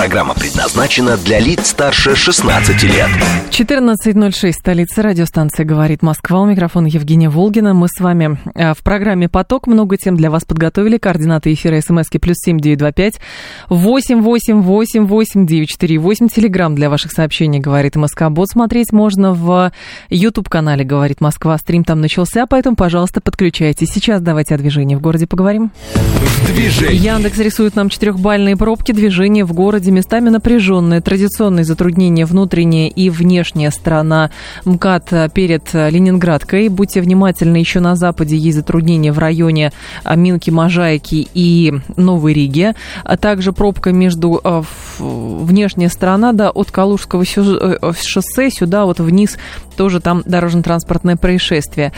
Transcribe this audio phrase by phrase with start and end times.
[0.00, 3.10] Программа предназначена для лиц старше 16 лет.
[3.50, 6.40] 14.06, столица радиостанция «Говорит Москва».
[6.40, 7.74] У микрофона Евгения Волгина.
[7.74, 9.66] Мы с вами э, в программе «Поток».
[9.66, 10.96] Много тем для вас подготовили.
[10.96, 13.20] Координаты эфира смски плюс семь девять два пять
[13.68, 16.28] восемь восемь восемь восемь девять четыре восемь.
[16.28, 18.30] Телеграмм для ваших сообщений «Говорит Москва».
[18.30, 19.70] Бот смотреть можно в
[20.08, 21.58] YouTube-канале «Говорит Москва».
[21.58, 23.90] Стрим там начался, поэтому, пожалуйста, подключайтесь.
[23.90, 25.72] Сейчас давайте о движении в городе поговорим.
[26.14, 26.96] В движении.
[26.96, 28.92] Яндекс рисует нам четырехбальные пробки.
[28.92, 31.00] Движение в городе местами напряженное.
[31.00, 34.30] Традиционные затруднения внутренняя и внешняя сторона
[34.64, 36.68] МКАД перед Ленинградкой.
[36.68, 39.72] Будьте внимательны, еще на западе есть затруднения в районе
[40.04, 42.74] а, Минки, Можайки и Новой Риги.
[43.04, 44.62] А также пробка между а,
[44.98, 49.38] внешняя сторона, да, от Калужского э, шоссе сюда вот вниз
[49.76, 51.92] тоже там дорожно-транспортное происшествие.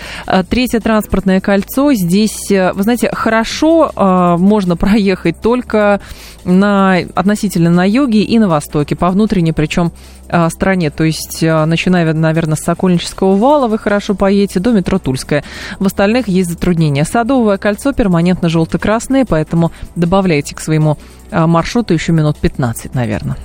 [0.49, 1.93] Третье транспортное кольцо.
[1.93, 3.93] Здесь, э, вы знаете, хорошо
[4.39, 6.01] можно проехать только
[6.45, 9.93] на, относительно на юге и на востоке, по внутренней причем
[10.29, 10.91] а, стране.
[10.91, 15.45] То есть, а, начиная, наверное, с Сокольнического вала, вы хорошо поедете до метро Тульская.
[15.79, 17.05] В остальных есть затруднения.
[17.05, 20.99] Садовое кольцо перманентно желто-красное, поэтому добавляйте к своему
[21.31, 23.37] а, маршруту еще минут 15, наверное.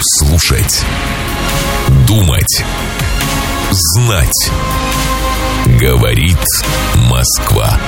[0.00, 0.84] Слушать.
[2.06, 2.64] Думать.
[3.70, 4.50] Знать.
[5.80, 6.38] Говорит
[7.08, 7.78] Москва.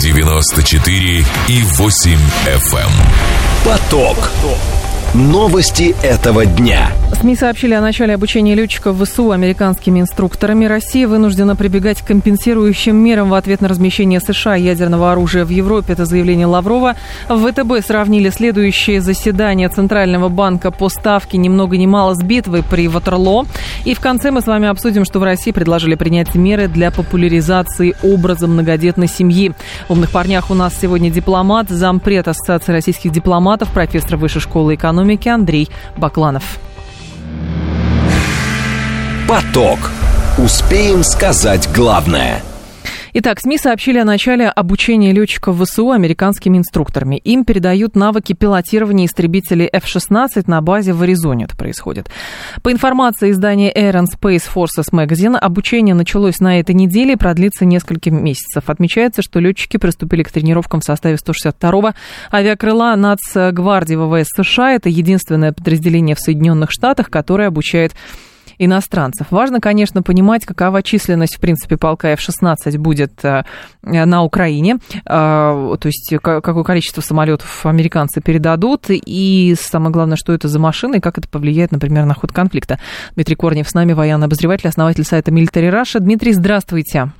[0.00, 2.78] 94 и 8 FM.
[2.78, 2.90] Эм.
[3.64, 4.30] Поток.
[5.12, 6.92] Новости этого дня.
[7.20, 10.66] СМИ сообщили о начале обучения летчиков ВСУ американскими инструкторами.
[10.66, 15.94] Россия вынуждена прибегать к компенсирующим мерам в ответ на размещение США ядерного оружия в Европе.
[15.94, 16.94] Это заявление Лаврова.
[17.28, 22.62] В ВТБ сравнили следующее заседание Центрального банка по ставке ни много ни мало с битвой
[22.62, 23.46] при Ватерло.
[23.84, 27.96] И в конце мы с вами обсудим, что в России предложили принять меры для популяризации
[28.04, 29.52] образа многодетной семьи.
[29.88, 34.99] В «Умных парнях» у нас сегодня дипломат, зампред Ассоциации российских дипломатов, профессор Высшей школы экономики
[35.00, 36.58] экономики Андрей Бакланов.
[39.28, 39.90] Поток.
[40.38, 42.42] Успеем сказать главное–
[43.12, 47.16] Итак, СМИ сообщили о начале обучения летчиков ВСУ американскими инструкторами.
[47.16, 51.46] Им передают навыки пилотирования истребителей F-16 на базе в Аризоне.
[51.46, 52.08] Это происходит.
[52.62, 57.64] По информации издания Air and Space Forces Magazine, обучение началось на этой неделе и продлится
[57.64, 58.70] несколько месяцев.
[58.70, 61.94] Отмечается, что летчики приступили к тренировкам в составе 162-го
[62.32, 64.74] авиакрыла Нацгвардии ВВС США.
[64.74, 67.92] Это единственное подразделение в Соединенных Штатах, которое обучает
[68.60, 69.26] иностранцев.
[69.30, 73.42] Важно, конечно, понимать, какова численность, в принципе, полка F-16 будет э,
[73.82, 80.48] на Украине, э, то есть какое количество самолетов американцы передадут, и самое главное, что это
[80.48, 82.78] за машины, и как это повлияет, например, на ход конфликта.
[83.14, 85.98] Дмитрий Корнев с нами, военный обозреватель, основатель сайта Military Russia.
[85.98, 87.10] Дмитрий, здравствуйте.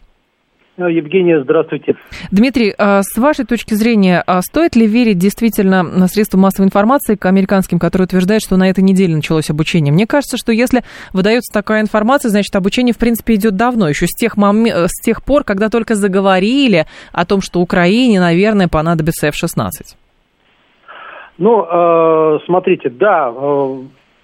[0.81, 1.97] Э, Евгения, здравствуйте.
[2.31, 7.17] Дмитрий, а с вашей точки зрения, а стоит ли верить действительно на средства массовой информации
[7.17, 9.93] к американским, которые утверждают, что на этой неделе началось обучение?
[9.93, 10.83] Мне кажется, что если
[11.13, 14.65] выдается такая информация, значит, обучение, в принципе, идет давно, еще с тех, мом...
[14.65, 19.97] Э, с тех пор, когда только заговорили о том, что Украине, наверное, понадобится F-16.
[21.37, 23.31] Ну, э, смотрите, да,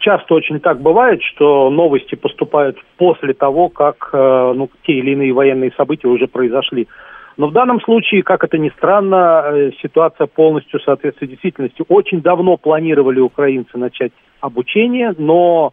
[0.06, 5.32] часто очень так бывает, что новости поступают после того, как э, ну, те или иные
[5.32, 6.86] военные события уже произошли.
[7.36, 11.84] Но в данном случае, как это ни странно, э, ситуация полностью соответствует действительности.
[11.88, 15.72] Очень давно планировали украинцы начать обучение, но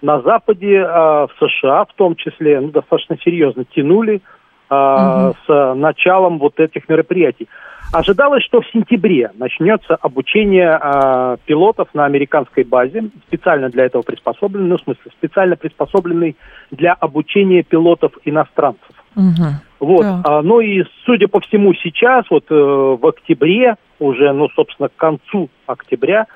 [0.00, 4.22] на Западе, э, в США в том числе, ну, достаточно серьезно тянули
[4.70, 5.34] угу.
[5.46, 7.48] с началом вот этих мероприятий.
[7.92, 14.68] Ожидалось, что в сентябре начнется обучение э, пилотов на американской базе, специально для этого приспособленный,
[14.68, 16.36] ну, в смысле, специально приспособленный
[16.70, 18.90] для обучения пилотов иностранцев.
[19.16, 19.46] Угу.
[19.80, 20.22] Вот, да.
[20.24, 24.96] а, ну и, судя по всему, сейчас, вот э, в октябре, уже, ну, собственно, к
[24.96, 26.26] концу октября,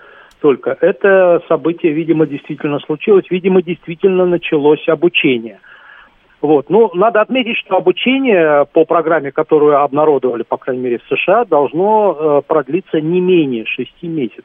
[0.41, 5.59] только это событие, видимо, действительно случилось, видимо, действительно началось обучение–
[6.43, 6.69] вот.
[6.69, 12.17] Ну, надо отметить, что обучение по программе, которую обнародовали, по крайней мере, в США, должно
[12.19, 14.45] э, продлиться не менее шести месяцев.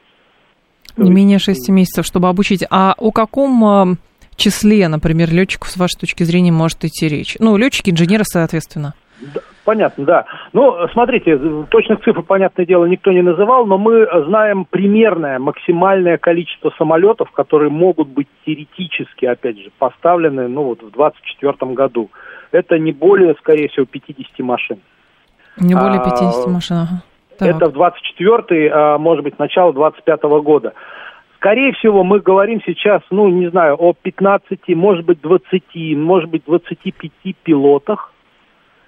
[0.96, 2.64] Не менее шести месяцев, чтобы обучить.
[2.70, 3.96] А о каком э,
[4.36, 7.36] числе, например, летчиков, с вашей точки зрения, может идти речь?
[7.40, 8.94] Ну, летчики, инженеры, соответственно.
[9.68, 10.24] Понятно, да.
[10.54, 11.38] Ну, смотрите,
[11.68, 17.68] точных цифр, понятное дело, никто не называл, но мы знаем примерное максимальное количество самолетов, которые
[17.68, 22.08] могут быть теоретически, опять же, поставлены, ну, вот в 2024 году.
[22.50, 24.78] Это не более, скорее всего, 50 машин.
[25.58, 27.02] Не более 50 а, машин, ага.
[27.38, 30.72] Это в 24 а, может быть, начало 25 года.
[31.36, 35.62] Скорее всего, мы говорим сейчас, ну, не знаю, о 15, может быть, 20,
[35.94, 38.14] может быть, 25 пилотах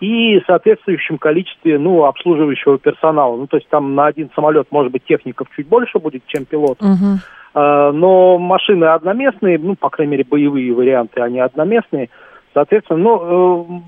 [0.01, 3.37] и соответствующем количестве, ну, обслуживающего персонала.
[3.37, 6.79] Ну, то есть там на один самолет, может быть, техников чуть больше будет, чем пилот.
[6.81, 7.93] Uh-huh.
[7.93, 12.09] Но машины одноместные, ну, по крайней мере, боевые варианты, они одноместные.
[12.55, 13.81] Соответственно, ну, э,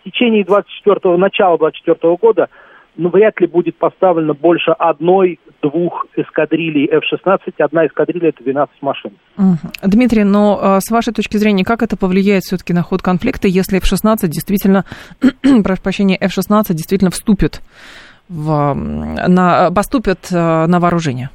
[0.00, 2.48] в течение 24 начала 24 года
[3.00, 7.54] ну, вряд ли будет поставлено больше одной-двух эскадрилей F-16.
[7.58, 9.12] Одна эскадрилья– это 12 машин.
[9.82, 13.78] Дмитрий, но а, с вашей точки зрения, как это повлияет все-таки на ход конфликта, если
[13.78, 14.84] F-16 действительно,
[15.64, 17.62] прошу прощения, F-16 действительно вступит
[18.28, 21.30] в, на, поступит а, на вооружение?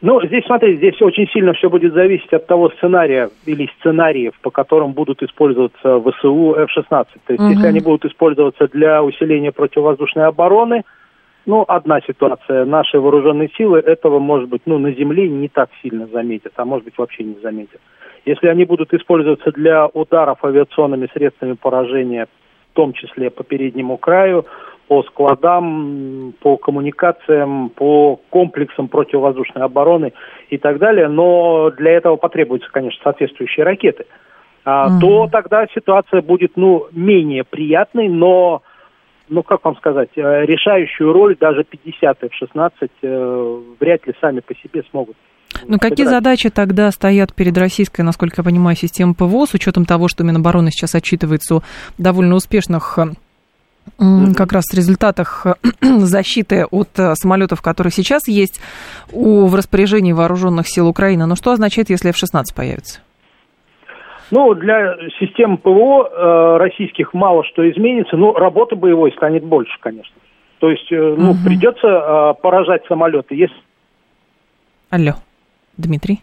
[0.00, 4.50] Ну, здесь, смотрите, здесь очень сильно все будет зависеть от того сценария или сценариев, по
[4.50, 6.88] которым будут использоваться ВСУ F-16.
[7.26, 7.50] То есть, угу.
[7.50, 10.84] если они будут использоваться для усиления противовоздушной обороны,
[11.46, 12.64] ну, одна ситуация.
[12.64, 16.84] Наши вооруженные силы этого, может быть, ну, на земле не так сильно заметят, а может
[16.84, 17.80] быть, вообще не заметят.
[18.24, 22.26] Если они будут использоваться для ударов авиационными средствами поражения,
[22.72, 24.44] в том числе по переднему краю,
[24.88, 30.14] по складам, по коммуникациям, по комплексам противовоздушной обороны
[30.48, 34.06] и так далее, но для этого потребуются, конечно, соответствующие ракеты.
[34.64, 38.62] А, mm То тогда ситуация будет, ну, менее приятной, но,
[39.28, 42.70] ну, как вам сказать, э, решающую роль даже 50 F-16
[43.02, 45.16] э, вряд ли сами по себе смогут.
[45.66, 50.08] Ну, какие задачи тогда стоят перед российской, насколько я понимаю, системой ПВО, с учетом того,
[50.08, 51.62] что Минобороны сейчас отчитывается о
[51.98, 53.04] довольно успешных э,
[54.34, 58.60] как раз результатах э, защиты от э, самолетов, которые сейчас есть
[59.12, 61.26] у, в распоряжении вооруженных сил Украины.
[61.26, 63.00] Но что означает, если F-16 появится?
[64.30, 70.14] Ну, для систем ПВО э, российских мало что изменится, но работы боевой станет больше, конечно.
[70.58, 71.38] То есть, э, ну, угу.
[71.46, 73.34] придется э, поражать самолеты.
[73.34, 73.56] Если...
[74.90, 75.14] Алло,
[75.76, 76.20] Дмитрий.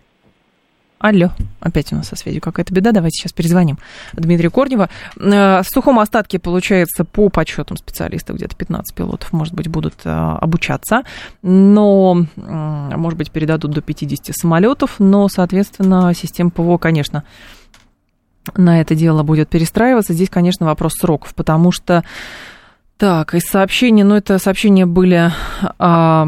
[0.97, 2.91] Алло, опять у нас со связью какая-то беда.
[2.93, 3.77] Давайте сейчас перезвоним
[4.13, 4.89] Дмитрию Корнева.
[5.17, 10.09] Э, в сухом остатке, получается, по подсчетам специалистов, где-то 15 пилотов, может быть, будут э,
[10.09, 11.03] обучаться,
[11.41, 17.23] но, может быть, передадут до 50 самолетов, но, соответственно, система ПВО, конечно,
[18.55, 20.13] на это дело будет перестраиваться.
[20.13, 22.03] Здесь, конечно, вопрос сроков, потому что
[22.97, 25.29] так, из сообщений, ну это сообщения были
[25.79, 26.27] а,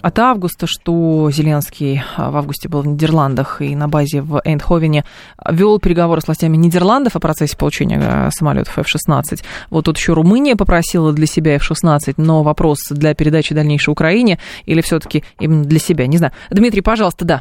[0.00, 5.04] от августа, что Зеленский а, в августе был в Нидерландах и на базе в Эйндховене
[5.50, 9.42] вел переговоры с властями Нидерландов о процессе получения а, самолетов F-16.
[9.70, 14.80] Вот тут еще Румыния попросила для себя F-16, но вопрос для передачи дальнейшей Украине или
[14.82, 16.32] все-таки именно для себя, не знаю.
[16.50, 17.40] Дмитрий, пожалуйста, да.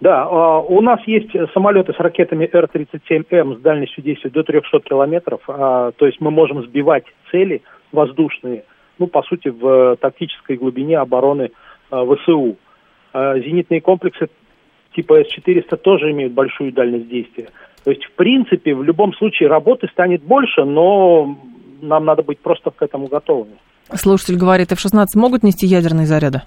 [0.00, 5.40] Да, а, у нас есть самолеты с ракетами Р-37М с дальностью действия до 300 километров,
[5.48, 7.62] а, то есть мы можем сбивать цели
[7.92, 8.64] воздушные,
[8.98, 11.50] ну, по сути, в тактической глубине обороны
[11.90, 12.56] а, ВСУ.
[13.12, 14.28] Зенитные комплексы
[14.96, 17.50] типа С-400 тоже имеют большую дальность действия.
[17.84, 21.38] То есть, в принципе, в любом случае работы станет больше, но
[21.80, 23.54] нам надо быть просто к этому готовыми.
[23.92, 26.42] Слушатель говорит, F-16 могут нести ядерные заряды?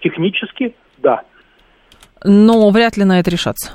[0.00, 1.22] Технически, да
[2.24, 3.72] но вряд ли на это решаться.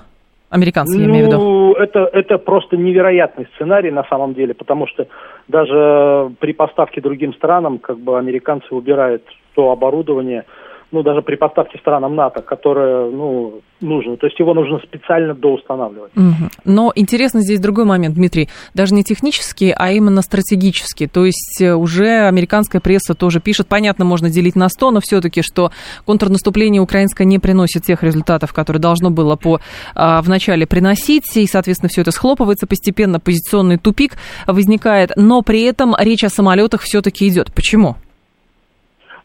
[0.49, 1.37] Американцы, я имею в виду.
[1.37, 5.07] Ну, это, это просто невероятный сценарий на самом деле, потому что
[5.47, 9.23] даже при поставке другим странам, как бы американцы убирают
[9.53, 10.45] то оборудование,
[10.91, 14.17] ну, даже при поставке странам НАТО, которое, ну, нужно.
[14.17, 16.11] То есть его нужно специально доустанавливать.
[16.15, 16.49] Угу.
[16.65, 18.49] Но интересно здесь другой момент, Дмитрий.
[18.73, 21.07] Даже не технический, а именно стратегический.
[21.07, 25.41] То есть э, уже американская пресса тоже пишет, понятно, можно делить на 100, но все-таки,
[25.41, 25.71] что
[26.05, 29.59] контрнаступление украинское не приносит тех результатов, которые должно было по,
[29.95, 34.13] а, вначале приносить, и, соответственно, все это схлопывается постепенно, позиционный тупик
[34.47, 37.53] возникает, но при этом речь о самолетах все-таки идет.
[37.53, 37.95] Почему?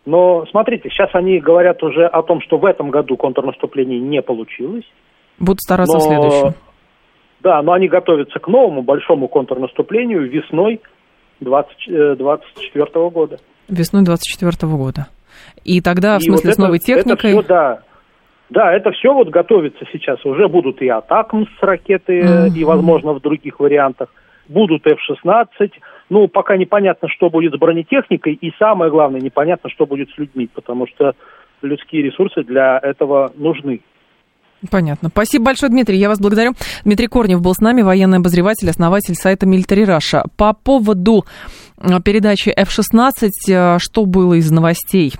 [0.06, 4.84] Но смотрите, сейчас они говорят уже о том, что в этом году контрнаступление не получилось.
[5.38, 6.54] Будут стараться но, в следующем.
[7.40, 10.80] Да, но они готовятся к новому большому контрнаступлению весной
[11.40, 13.38] 2024 э, года.
[13.68, 15.08] Весной 2024 года.
[15.64, 17.32] И тогда, в смысле, вот с новой техникой...
[17.32, 17.82] Это все, да,
[18.50, 20.24] да, это все вот готовится сейчас.
[20.24, 22.50] Уже будут и атакам с ракеты, mm-hmm.
[22.50, 24.08] и, возможно, в других вариантах.
[24.48, 25.70] Будут F-16,
[26.10, 30.48] ну, пока непонятно, что будет с бронетехникой, и самое главное, непонятно, что будет с людьми,
[30.52, 31.14] потому что
[31.62, 33.80] людские ресурсы для этого нужны.
[34.70, 35.08] Понятно.
[35.10, 35.98] Спасибо большое, Дмитрий.
[35.98, 36.52] Я вас благодарю.
[36.84, 40.24] Дмитрий Корнев был с нами, военный обозреватель, основатель сайта Military Russia.
[40.36, 41.24] По поводу
[41.78, 45.12] э, передачи F-16, э, что было из новостей?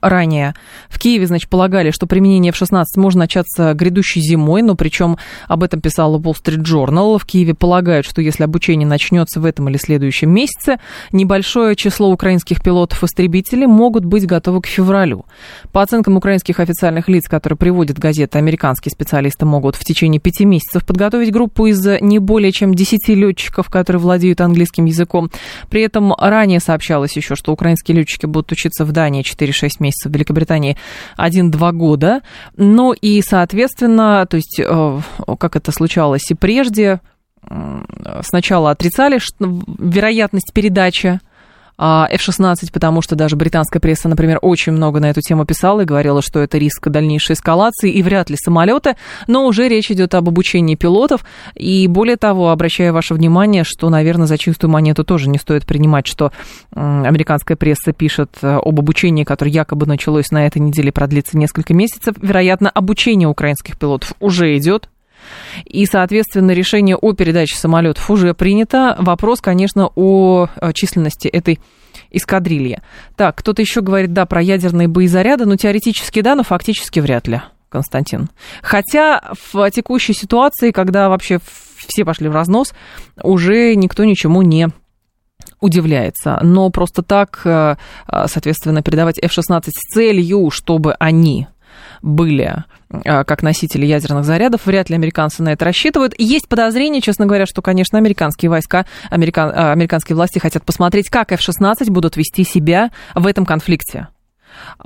[0.00, 0.54] Ранее.
[0.88, 5.80] В Киеве, значит, полагали, что применение F-16 может начаться грядущей зимой, но причем об этом
[5.80, 7.18] писала Wall Street Journal.
[7.18, 10.78] В Киеве полагают, что если обучение начнется в этом или следующем месяце,
[11.12, 15.24] небольшое число украинских пилотов-истребителей могут быть готовы к февралю.
[15.72, 20.84] По оценкам украинских официальных лиц, которые приводят газеты, американские специалисты могут в течение пяти месяцев
[20.86, 25.30] подготовить группу из не более чем десяти летчиков, которые владеют английским языком.
[25.68, 30.14] При этом ранее сообщалось еще, что украинские летчики будут учиться в Дании 4-6 месяцев, в
[30.14, 30.76] Великобритании
[31.18, 32.22] 1-2 года.
[32.56, 35.00] Ну и, соответственно, то есть, э,
[35.38, 37.00] как это случалось и прежде,
[38.22, 39.18] сначала отрицали
[39.78, 41.20] вероятность передачи
[41.80, 46.20] F-16, потому что даже британская пресса, например, очень много на эту тему писала и говорила,
[46.20, 48.96] что это риск дальнейшей эскалации и вряд ли самолеты,
[49.26, 54.26] но уже речь идет об обучении пилотов, и более того, обращаю ваше внимание, что, наверное,
[54.26, 56.32] за чистую монету тоже не стоит принимать, что
[56.74, 62.14] американская пресса пишет э, об обучении, которое якобы началось на этой неделе, продлится несколько месяцев.
[62.20, 64.88] Вероятно, обучение украинских пилотов уже идет,
[65.64, 68.96] и, соответственно, решение о передаче самолетов уже принято.
[68.98, 71.60] Вопрос, конечно, о численности этой
[72.10, 72.80] эскадрильи.
[73.16, 77.40] Так, кто-то еще говорит, да, про ядерные боезаряды, но теоретически да, но фактически вряд ли.
[77.68, 78.30] Константин.
[78.62, 81.38] Хотя в текущей ситуации, когда вообще
[81.86, 82.74] все пошли в разнос,
[83.22, 84.68] уже никто ничему не
[85.60, 86.38] удивляется.
[86.42, 87.76] Но просто так, э,
[88.26, 91.46] соответственно, передавать F-16 с целью, чтобы они
[92.02, 92.64] были
[93.04, 94.66] а, как носители ядерных зарядов.
[94.66, 96.14] Вряд ли американцы на это рассчитывают.
[96.18, 101.32] Есть подозрение, честно говоря, что, конечно, американские войска, американ, а, американские власти хотят посмотреть, как
[101.32, 104.08] F-16 будут вести себя в этом конфликте.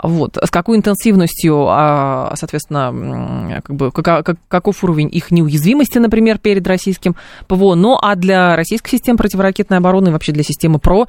[0.02, 0.37] Вот.
[0.42, 7.16] С какой интенсивностью, а, соответственно, как бы, как, каков уровень их неуязвимости, например, перед российским
[7.47, 7.75] ПВО.
[7.75, 11.06] Ну, а для российской системы противоракетной обороны вообще для системы ПРО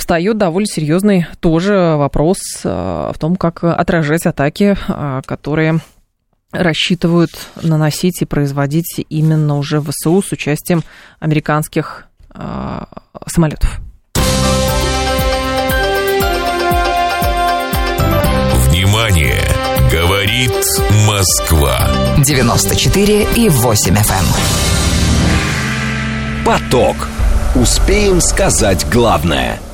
[0.00, 4.76] встает довольно серьезный тоже вопрос в том, как отражать атаки,
[5.26, 5.80] которые
[6.52, 7.30] рассчитывают
[7.62, 10.82] наносить и производить именно уже в ВСУ с участием
[11.20, 12.84] американских э,
[13.26, 13.80] самолетов.
[18.68, 19.44] Внимание!
[19.92, 20.52] Говорит
[21.06, 21.88] Москва.
[22.24, 23.98] 94 и 8 FM.
[23.98, 24.26] Эм.
[26.44, 27.08] Поток.
[27.56, 29.60] Успеем сказать главное–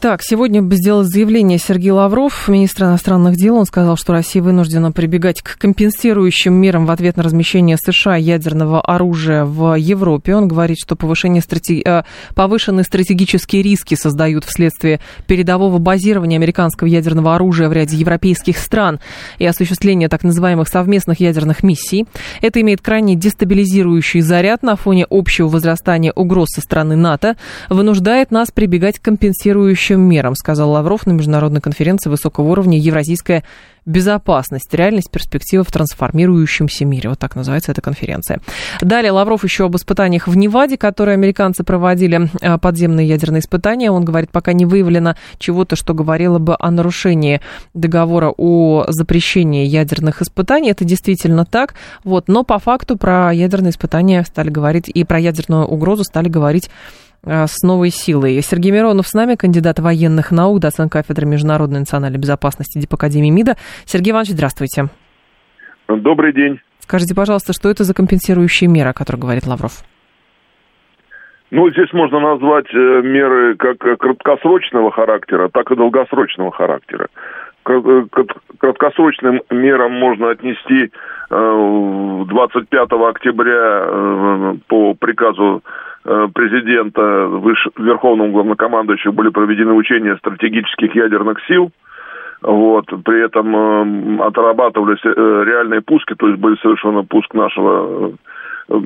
[0.00, 3.56] так, сегодня сделал заявление Сергей Лавров, министр иностранных дел.
[3.56, 8.82] Он сказал, что Россия вынуждена прибегать к компенсирующим мерам в ответ на размещение США ядерного
[8.82, 10.34] оружия в Европе.
[10.34, 11.82] Он говорит, что повышение стратег...
[11.86, 12.04] А,
[12.34, 19.00] повышенные стратегические риски создают вследствие передового базирования американского ядерного оружия в ряде европейских стран
[19.38, 22.06] и осуществления так называемых совместных ядерных миссий.
[22.42, 27.36] Это имеет крайне дестабилизирующий заряд на фоне общего возрастания угроз со стороны НАТО,
[27.70, 33.44] вынуждает нас прибегать к компенсирующим корректирующим мерам, сказал Лавров на международной конференции высокого уровня «Евразийская
[33.86, 34.72] безопасность.
[34.74, 37.10] Реальность перспектива в трансформирующемся мире».
[37.10, 38.40] Вот так называется эта конференция.
[38.80, 43.90] Далее Лавров еще об испытаниях в Неваде, которые американцы проводили, э, подземные ядерные испытания.
[43.90, 47.40] Он говорит, пока не выявлено чего-то, что говорило бы о нарушении
[47.74, 50.70] договора о запрещении ядерных испытаний.
[50.70, 51.74] Это действительно так.
[52.02, 52.26] Вот.
[52.26, 56.70] Но по факту про ядерные испытания стали говорить и про ядерную угрозу стали говорить
[57.24, 58.40] с новой силой.
[58.42, 63.56] Сергей Миронов с нами, кандидат военных наук, доцент кафедры международной национальной безопасности Дипакадемии МИДа.
[63.84, 64.88] Сергей Иванович, здравствуйте.
[65.88, 66.60] Добрый день.
[66.80, 69.84] Скажите, пожалуйста, что это за компенсирующие меры, о которых говорит Лавров?
[71.50, 77.08] Ну, здесь можно назвать э, меры как краткосрочного характера, так и долгосрочного характера.
[77.66, 78.04] Э,
[78.58, 80.90] краткосрочным мерам можно отнести
[81.30, 85.62] 25 октября по приказу
[86.06, 91.70] Э, президента, выше, верховным главнокомандующим были проведены учения стратегических ядерных сил.
[92.42, 98.12] Вот, при этом э, отрабатывались э, реальные пуски, то есть были совершены пуск нашего
[98.68, 98.80] э,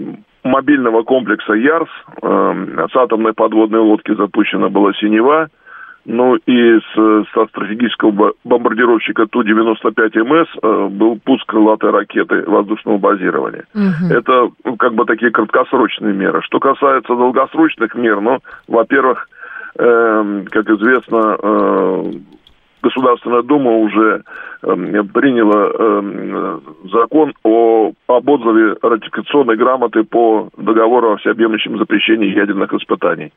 [0.44, 1.88] мобильного комплекса ЯРС,
[2.22, 5.48] э, с атомной подводной лодки запущена была «Синева»,
[6.08, 13.64] ну и с, со стратегического бомбардировщика Ту-95МС э, был пуск крылатой ракеты воздушного базирования.
[13.74, 14.14] Угу.
[14.14, 16.40] Это ну, как бы такие краткосрочные меры.
[16.42, 18.38] Что касается долгосрочных мер, ну,
[18.68, 19.28] во-первых,
[19.78, 22.12] э, как известно, э,
[22.80, 24.22] Государственная Дума уже
[24.62, 24.66] э,
[25.12, 26.58] приняла э,
[26.90, 33.32] закон о, об отзыве ратификационной грамоты по договору о всеобъемлющем запрещении ядерных испытаний.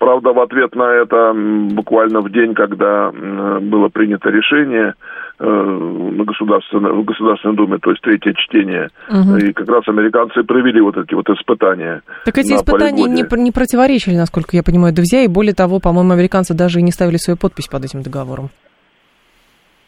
[0.00, 1.34] Правда, в ответ на это,
[1.74, 4.94] буквально в день, когда было принято решение
[5.38, 9.36] э, на государственной, в Государственной Думе, то есть третье чтение, угу.
[9.36, 12.00] и как раз американцы провели вот эти вот испытания.
[12.24, 16.54] Так эти испытания не, не противоречили, насколько я понимаю, друзья, и более того, по-моему, американцы
[16.54, 18.48] даже и не ставили свою подпись под этим договором.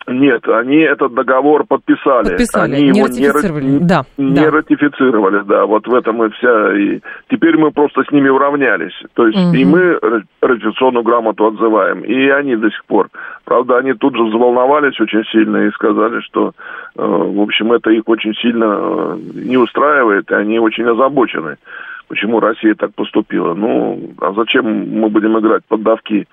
[0.06, 2.30] Нет, они этот договор подписали.
[2.30, 3.64] Подписали, они не его ратифицировали.
[3.64, 4.50] Не, да, не да.
[4.50, 5.66] ратифицировали, да.
[5.66, 6.74] Вот в этом и вся.
[6.76, 8.94] И теперь мы просто с ними уравнялись.
[9.14, 9.54] То есть Мгм.
[9.54, 9.98] и мы
[10.40, 13.08] ратификационную грамоту отзываем, и они до сих пор.
[13.44, 16.52] Правда, они тут же взволновались очень сильно и сказали, что,
[16.96, 21.56] э, в общем, это их очень сильно э, не устраивает, и они очень озабочены.
[22.08, 23.54] Почему Россия так поступила?
[23.54, 26.26] Ну, а зачем мы будем играть под давки?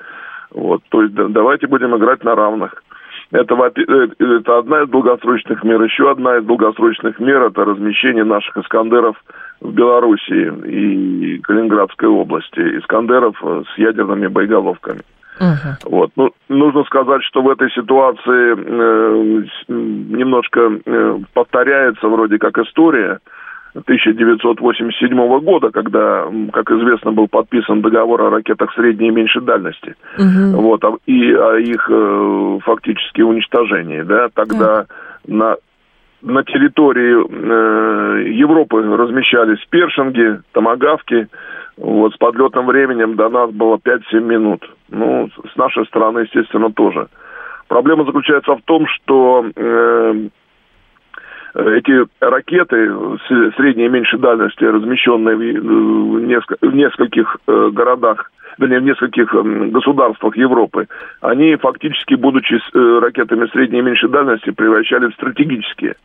[0.51, 2.83] Вот, то есть да- давайте будем играть на равных.
[3.31, 5.81] Это, э, это одна из долгосрочных мер.
[5.83, 9.15] Еще одна из долгосрочных мер– это размещение наших «Искандеров»
[9.61, 12.59] в Белоруссии и Калининградской области.
[12.79, 15.01] «Искандеров» э, с ядерными боеголовками.
[15.39, 15.77] Мгм.
[15.85, 16.11] Вот.
[16.15, 23.19] Ну, нужно сказать, что в этой ситуации э, немножко э, повторяется вроде как история
[23.73, 30.51] 1987 года, когда, как известно, был подписан договор о ракетах средней и меньшей дальности Мгм.
[30.61, 34.85] вот, а- и о их э, фактически уничтожении, да, тогда
[35.27, 35.55] на
[36.21, 41.29] на территории э, Европы размещались першинги, томагавки,
[41.77, 44.69] вот, с подлетным временем до нас было 5-7 минут.
[44.89, 47.07] Ну, с- с нашей стороны, естественно, тоже.
[47.69, 50.27] Проблема заключается в том, что э,
[51.55, 52.91] эти ракеты
[53.57, 59.33] средней и меньшей дальности, размещенные в, э, неск- в нескольких э, городах, вернее, в нескольких
[59.71, 60.87] государствах Европы,
[61.21, 65.95] они фактически, будучи э, ракетами средней и меньшей дальности, превращались в стратегические,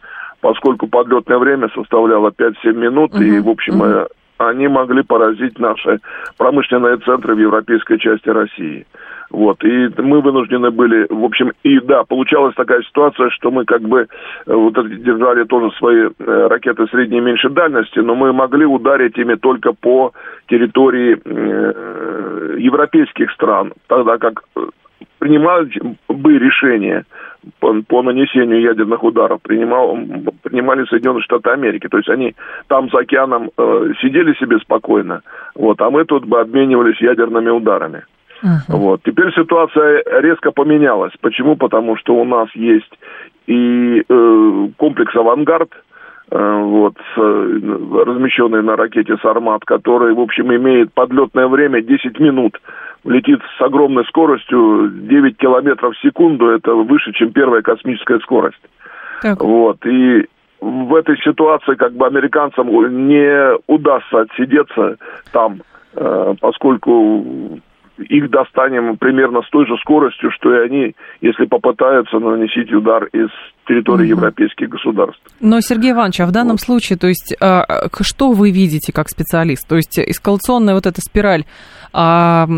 [0.41, 4.07] поскольку подлетное время составляло 5-7 минут, и, Мгм, в общем, мгм.
[4.39, 6.01] Они могли поразить наши
[6.37, 8.87] промышленные центры в европейской части России.
[9.31, 13.83] Вот, и мы вынуждены были, в общем, и да, получалась такая ситуация, что мы как
[13.83, 14.07] бы э,
[14.47, 19.35] вот держали тоже свои э, ракеты средней и меньшей дальности, но мы могли ударить ими
[19.35, 20.13] только по
[20.47, 24.45] территории э, европейских стран, тогда как
[25.19, 25.69] принимать
[26.09, 27.05] бы решение
[27.61, 29.97] по, по нанесению ядерных ударов принимал,
[30.43, 31.89] принимали Соединенные Штаты Америки.
[31.89, 32.35] То есть они
[32.69, 35.23] там за океаном э, сидели себе спокойно,
[35.55, 38.05] вот, а мы тут бы обменивались ядерными ударами.
[38.43, 38.61] Мгм.
[38.69, 39.01] Вот.
[39.05, 41.13] Теперь ситуация резко поменялась.
[41.21, 41.57] Почему?
[41.57, 42.93] Потому что у нас есть
[43.47, 45.71] и э, комплекс «Авангард»,
[46.31, 52.19] э, вот, с, э, размещенный на ракете «Сармат», который, в общем, имеет подлетное время 10
[52.21, 52.61] минут.
[53.05, 56.49] Летит с огромной скоростью 9 километров в секунду.
[56.49, 58.61] Это выше, чем первая космическая скорость.
[59.23, 59.85] Так, Вот.
[59.87, 60.27] И
[60.61, 62.69] в этой ситуации как бы американцам
[63.07, 64.97] не удастся отсидеться
[65.33, 65.61] там,
[65.95, 67.61] э, поскольку
[67.99, 73.29] их достанем примерно с той же скоростью, что и они, если попытаются наносить удар из
[73.67, 74.19] территории Мгм.
[74.19, 75.21] европейских государств.
[75.41, 76.61] Но, Сергей Иванович, а в данном Вот.
[76.61, 79.67] случае, то есть, а, что вы видите как специалист?
[79.67, 81.45] То есть, эскалационная вот эта спираль
[81.97, 82.49] а,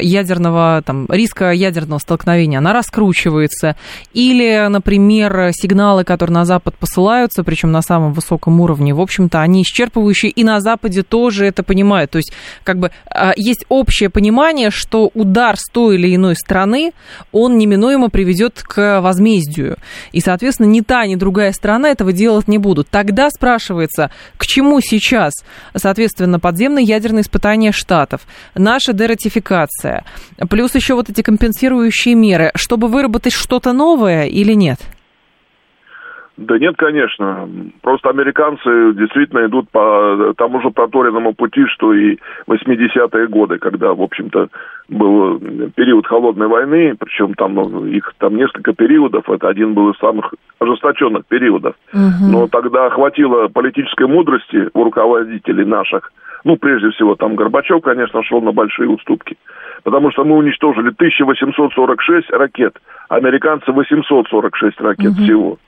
[0.00, 3.74] ядерного, там, риска ядерного столкновения, она раскручивается?
[4.12, 9.64] Или, например, сигналы, которые на Запад посылаются, причем на самом высоком уровне, в общем-то, они
[9.64, 12.12] исчерпывающие, и на Западе тоже это понимают.
[12.12, 16.92] То есть, как бы, а, есть общее понимание, что удар с той или иной страны,
[17.32, 19.78] он неминуемо приведет к возмездию.
[20.12, 22.88] И, соответственно, ни та, ни другая страна этого делать не будут.
[22.88, 25.34] Тогда спрашивается, к чему сейчас,
[25.74, 28.22] соответственно, подземные ядерные испытания Штатов,
[28.54, 30.04] наша дератификация,
[30.48, 34.80] плюс еще вот эти компенсирующие меры, чтобы выработать что-то новое или нет?
[36.36, 37.48] Да нет, конечно.
[37.80, 44.02] Просто американцы действительно идут по тому же проторенному пути, что и 80-е годы, когда, в
[44.02, 44.48] общем-то,
[44.90, 45.40] был
[45.74, 50.34] период холодной войны, причем там ну, их там несколько периодов, это один был из самых
[50.58, 51.74] ожесточенных периодов.
[52.30, 56.12] Но тогда хватило политической мудрости у руководителей наших.
[56.44, 59.36] Ну, прежде всего, там Горбачев, конечно, шел на большие уступки.
[59.82, 65.58] Потому что мы уничтожили 1846 ракет, американцы 846 ракет всего.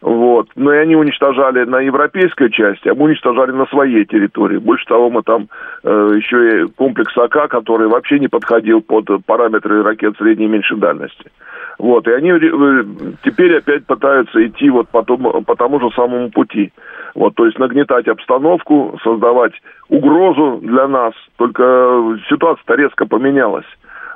[0.00, 0.48] Вот.
[0.54, 4.58] Но и они уничтожали на европейской части, а мы уничтожали на своей территории.
[4.58, 5.48] Больше того, мы там
[5.82, 10.78] э, еще и комплекс АК, который вообще не подходил под параметры ракет средней и меньшей
[10.78, 11.30] дальности.
[11.78, 12.06] Вот.
[12.06, 12.84] И они э,
[13.24, 16.72] теперь опять пытаются идти вот по тому, по тому же самому пути.
[17.14, 19.52] Вот, то есть нагнетать обстановку, создавать
[19.88, 21.14] угрозу для нас.
[21.36, 23.66] Только ситуация-то резко поменялась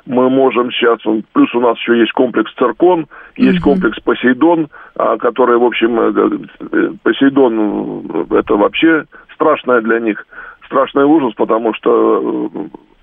[0.05, 0.99] мы можем сейчас,
[1.33, 3.63] плюс у нас еще есть комплекс Циркон, есть Мгм.
[3.63, 6.39] комплекс Посейдон, а, который, в общем, э,
[6.71, 10.25] э, Посейдон э, это вообще страшное для них,
[10.65, 12.51] страшный ужас, потому что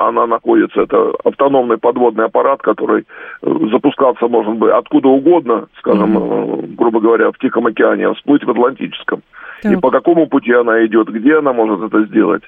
[0.00, 3.04] она находится, это автономный подводный аппарат, который
[3.42, 8.44] э, запускаться можно бы откуда угодно, скажем, э, грубо говоря, в Тихом океане, а всплыть
[8.44, 9.22] в Атлантическом.
[9.62, 9.80] И Так.
[9.80, 12.42] по какому пути она идет, где она может это сделать.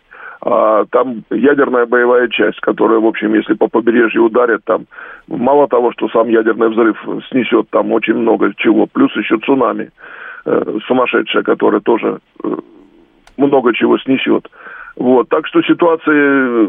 [0.45, 4.87] А там ядерная боевая часть, которая, в общем, если по побережью ударит, там
[5.29, 6.97] мало того, что сам ядерный взрыв
[7.31, 9.91] снесет там очень много чего, плюс еще цунами
[10.47, 12.57] э, сумасшедшее, которое тоже э,
[13.37, 14.49] много чего снесет.
[14.97, 16.67] Вот, так что ситуация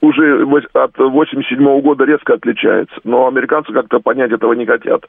[0.00, 2.94] уже от 87 года резко отличается.
[3.04, 5.06] Но американцы как-то понять этого не хотят.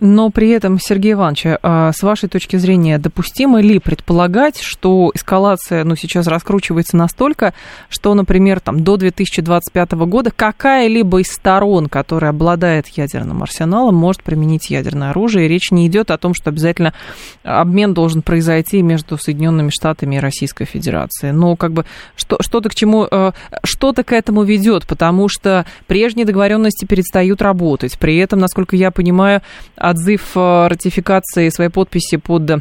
[0.00, 5.84] Но при этом, Сергей Иванович, а, с вашей точки зрения, допустимо ли предполагать, что эскалация
[5.84, 7.54] ну, сейчас раскручивается настолько,
[7.88, 14.68] что, например, там, до 2025 года какая-либо из сторон, которая обладает ядерным арсеналом, может применить
[14.68, 16.92] ядерное оружие, и речь не идет о том, что обязательно
[17.42, 21.32] обмен должен произойти между Соединенными Штатами и Российской Федерацией.
[21.32, 23.32] Но как бы что, что-то к чему, э,
[23.64, 27.98] что-то к этому ведет, потому что прежние договоренности перестают работать.
[27.98, 29.40] При этом, насколько я понимаю,
[29.76, 32.58] отзыв э, ратификации своей подписи под э,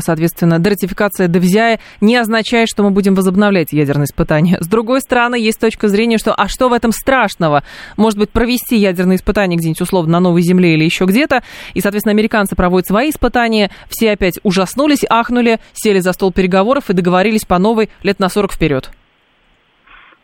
[0.00, 4.58] соответственно, дератификация ДВЗЯ не означает, что мы будем возобновлять ядерные испытания.
[4.60, 7.62] С другой стороны, есть точка зрения, что а что в этом страшного?
[7.96, 11.42] Может быть, провести ядерные испытания где-нибудь условно на Новой Земле или еще где-то,
[11.74, 16.94] и, соответственно, американцы проводят свои испытания, все опять ужаснулись, ахнули, сели за стол переговоров и
[16.94, 18.90] договорились по новой лет на 40 вперед.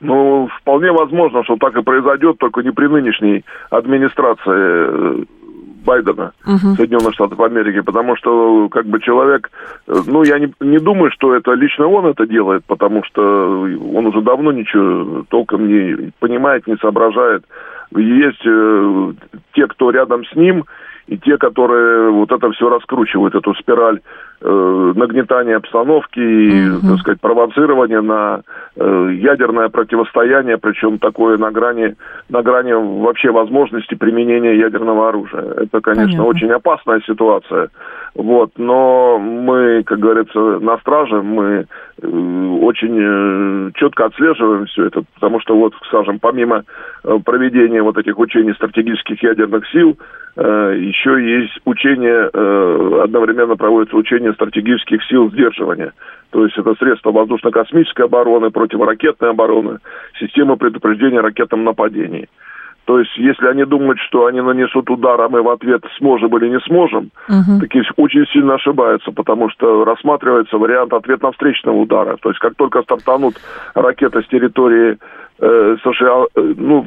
[0.01, 5.27] Ну, вполне возможно, что так и произойдет, только не при нынешней администрации
[5.89, 6.77] Байдена угу.
[6.77, 9.51] Соединенных Штатов Америки, потому что как бы человек,
[9.87, 13.23] э, ну я не, не думаю, что это лично он это делает, потому что
[13.95, 17.45] он уже давно ничего толком не понимает, не соображает.
[17.97, 19.13] Есть э,
[19.55, 20.65] те, кто рядом с ним,
[21.09, 24.01] и те, которые вот это все раскручивают, эту спираль
[24.43, 26.87] э, нагнетания обстановки и, угу.
[26.87, 28.43] так сказать, провоцирования на
[28.77, 31.97] э, ядерное противостояние, причем такое на грани,
[32.29, 35.45] на грани вообще возможности применения ядерного оружия.
[35.57, 36.25] Это, конечно, Понятно.
[36.25, 37.71] очень опасная ситуация.
[38.19, 41.67] Вот, но мы, как говорится, на страже, мы
[42.03, 42.07] э,
[42.63, 46.65] очень э, четко отслеживаем все это, потому что вот, скажем, помимо
[47.05, 49.97] э, проведения вот этих учений стратегических ядерных сил,
[50.37, 55.93] еще есть учения, э, одновременно проводятся учения стратегических сил сдерживания.
[56.31, 59.79] То есть это средства воздушно-космической обороны, противоракетной обороны,
[60.19, 62.29] система предупреждения ракетным нападений.
[62.89, 66.49] То есть, если они думают, что они нанесут удар, а мы в ответ сможем или
[66.49, 67.61] не сможем, угу.
[67.61, 72.17] такие очень сильно ошибаются, потому что рассматривается вариант ответно-встречного удара.
[72.23, 73.35] То есть, как только стартанут
[73.75, 74.97] ракеты с территории
[75.39, 76.87] э, США, э, ну,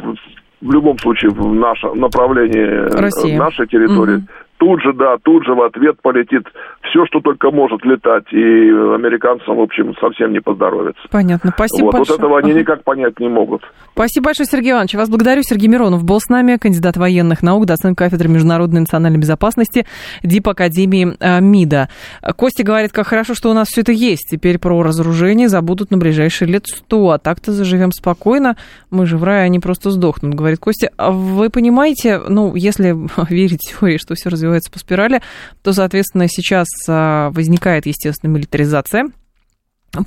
[0.59, 3.37] в любом случае в наше направлении Россия.
[3.37, 4.15] нашей территории.
[4.15, 4.27] Угу
[4.61, 6.43] тут же, да, тут же в ответ полетит
[6.83, 11.01] все, что только может летать, и американцам, в общем, совсем не поздоровится.
[11.09, 12.19] Понятно, спасибо вот, большое.
[12.19, 13.63] Вот этого они никак понять не могут.
[13.93, 14.93] Спасибо большое, Сергей Иванович.
[14.93, 15.41] Вас благодарю.
[15.41, 19.87] Сергей Миронов был с нами, кандидат военных наук, доцент кафедры международной национальной безопасности
[20.21, 21.89] ДИП Академии э, МИДа.
[22.35, 24.27] Костя говорит, как хорошо, что у нас все это есть.
[24.29, 28.57] Теперь про разоружение забудут на ближайшие лет сто, а так-то заживем спокойно.
[28.91, 30.91] Мы же в рае, они просто сдохнут, говорит Костя.
[30.97, 32.95] А вы понимаете, ну, если
[33.29, 35.21] верить теории, что все развивается развивается по спирали,
[35.63, 39.05] то, соответственно, сейчас а, возникает, естественно, милитаризация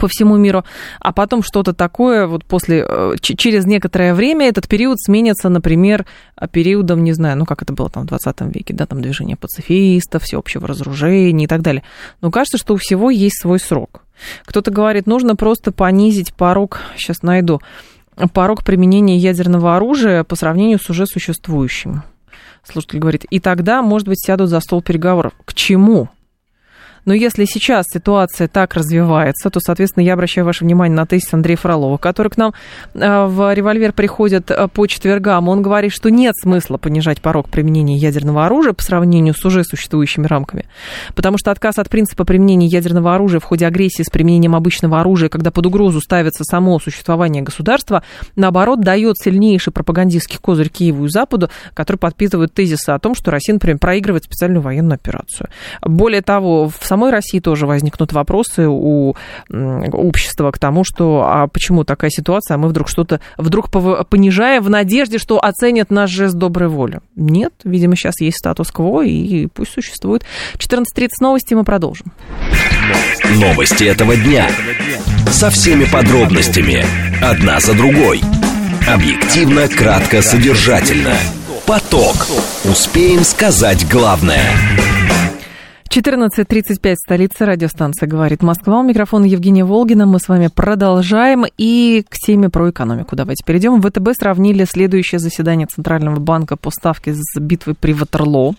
[0.00, 0.64] по всему миру,
[0.98, 6.06] а потом что-то такое, вот после, э, через некоторое время этот период сменится, например,
[6.52, 10.22] периодом, не знаю, ну, как это было там в 20 веке, да, там движение пацифистов,
[10.22, 11.82] всеобщего разоружения и так далее.
[12.22, 14.06] Но кажется, что у всего есть свой срок.
[14.46, 17.60] Кто-то говорит, нужно просто понизить порог, сейчас найду,
[18.32, 22.04] порог применения ядерного оружия по сравнению с уже существующим.
[22.66, 25.34] Слушатель говорит, и тогда, может быть, сядут за стол переговоров.
[25.44, 26.08] К чему?
[27.04, 31.56] Но если сейчас ситуация так развивается, то, соответственно, я обращаю ваше внимание на тезис Андрея
[31.56, 32.54] Фролова, который к нам
[32.94, 35.48] э, в револьвер приходит э, по четвергам.
[35.48, 40.26] Он говорит, что нет смысла понижать порог применения ядерного оружия по сравнению с уже существующими
[40.26, 40.66] рамками.
[41.14, 45.28] Потому что отказ от принципа применения ядерного оружия в ходе агрессии с применением обычного оружия,
[45.28, 48.02] когда под угрозу ставится само существование государства,
[48.36, 53.54] наоборот, дает сильнейший пропагандистский козырь Киеву и Западу, который подпитывает тезисы о том, что Россия,
[53.54, 55.48] например, проигрывает специальную военную операцию.
[55.82, 59.16] Более того, в самой России тоже возникнут вопросы у
[59.50, 63.68] общества к тому, что а почему такая ситуация, а мы вдруг что-то вдруг
[64.08, 67.00] понижаем в надежде, что оценят наш жест доброй воли.
[67.16, 70.24] Нет, видимо, сейчас есть статус-кво, и пусть существует.
[70.56, 72.12] 14.30 новости, мы продолжим.
[73.40, 74.48] Новости этого дня.
[75.26, 76.84] Со всеми подробностями.
[77.20, 78.20] Одна за другой.
[78.86, 81.14] Объективно, кратко, содержательно.
[81.66, 82.28] Поток.
[82.64, 84.44] Успеем сказать главное.
[85.94, 88.80] 14.35, столица радиостанция «Говорит Москва».
[88.80, 90.06] У микрофона Евгения Волгина.
[90.06, 91.44] Мы с вами продолжаем.
[91.56, 93.80] И к теме про экономику давайте перейдем.
[93.80, 98.54] В ВТБ сравнили следующее заседание Центрального банка по ставке с битвой при Ватерлоо.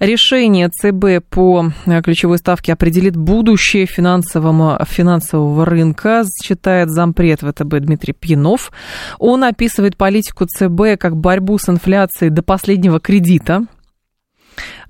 [0.00, 1.70] Решение ЦБ по
[2.02, 8.72] ключевой ставке определит будущее финансового, финансового рынка, считает зампред ВТБ Дмитрий Пьянов.
[9.20, 13.66] Он описывает политику ЦБ как борьбу с инфляцией до последнего кредита.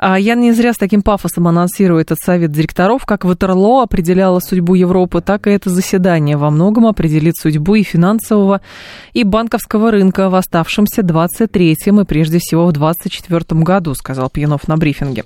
[0.02, 3.04] А я не зря с таким пафосом анонсирую этот совет директоров.
[3.04, 8.62] Как Ватерлоо определяло судьбу Европы, так и это заседание во многом определит судьбу и финансового,
[9.12, 14.78] и банковского рынка в оставшемся 23-м и прежде всего в 24 году, сказал Пьянов на
[14.78, 15.24] брифинге.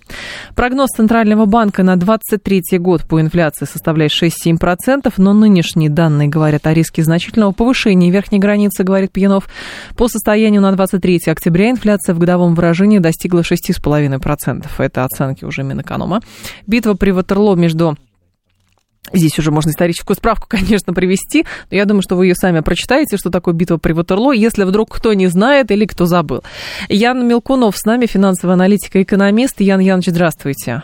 [0.56, 6.74] Прогноз Центрального банка на 23 год по инфляции составляет 6-7%, но нынешние данные говорят о
[6.74, 9.48] риске значительного повышения верхней границы, говорит Пьянов.
[9.96, 14.63] По состоянию на 23 октября инфляция в годовом выражении достигла 6,5%.
[14.78, 16.20] Это оценки уже Минэконома.
[16.66, 17.96] Битва при Ватерлоо между
[19.12, 23.16] Здесь уже можно историческую справку, конечно, привести, но я думаю, что вы ее сами прочитаете,
[23.16, 26.42] что такое битва при Ватерлоо, если вдруг кто не знает или кто забыл.
[26.88, 29.60] Ян Мелкунов с нами, финансовый аналитик и экономист.
[29.60, 30.82] Ян Янович, здравствуйте.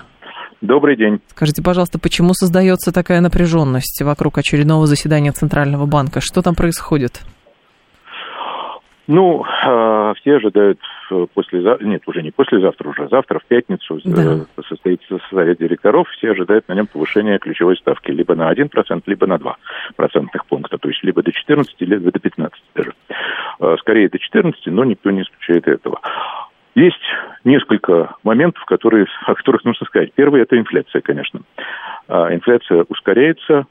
[0.60, 1.20] Добрый день.
[1.28, 6.20] Скажите, пожалуйста, почему создается такая напряженность вокруг очередного заседания Центрального банка?
[6.20, 7.22] Что там происходит?
[9.12, 10.78] Ну, э, все ожидают
[11.10, 14.62] э, послезавтра, нет, уже не послезавтра, уже завтра, в пятницу, э, да.
[14.68, 19.38] состоится совет директоров, все ожидают на нем повышения ключевой ставки либо на 1%, либо на
[19.38, 19.56] 2
[19.96, 22.92] процентных пункта, то есть либо до 14, либо до 15 даже.
[23.80, 26.00] Скорее до 14, но никто не исключает этого.
[26.76, 27.02] Есть
[27.42, 30.12] несколько моментов, которые, о которых нужно сказать.
[30.14, 31.40] Первый– это инфляция, конечно.
[32.08, 33.66] Инфляция ускоряется,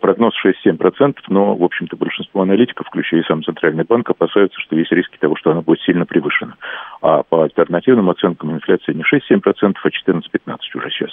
[0.00, 4.92] прогноз 6-7%, но, в общем-то, большинство аналитиков, включая и сам Центральный банк, опасаются, что есть
[4.92, 6.54] риски того, что она будет сильно превышена.
[7.00, 11.10] А по альтернативным оценкам инфляция не 6-7%, а 14-15% уже сейчас.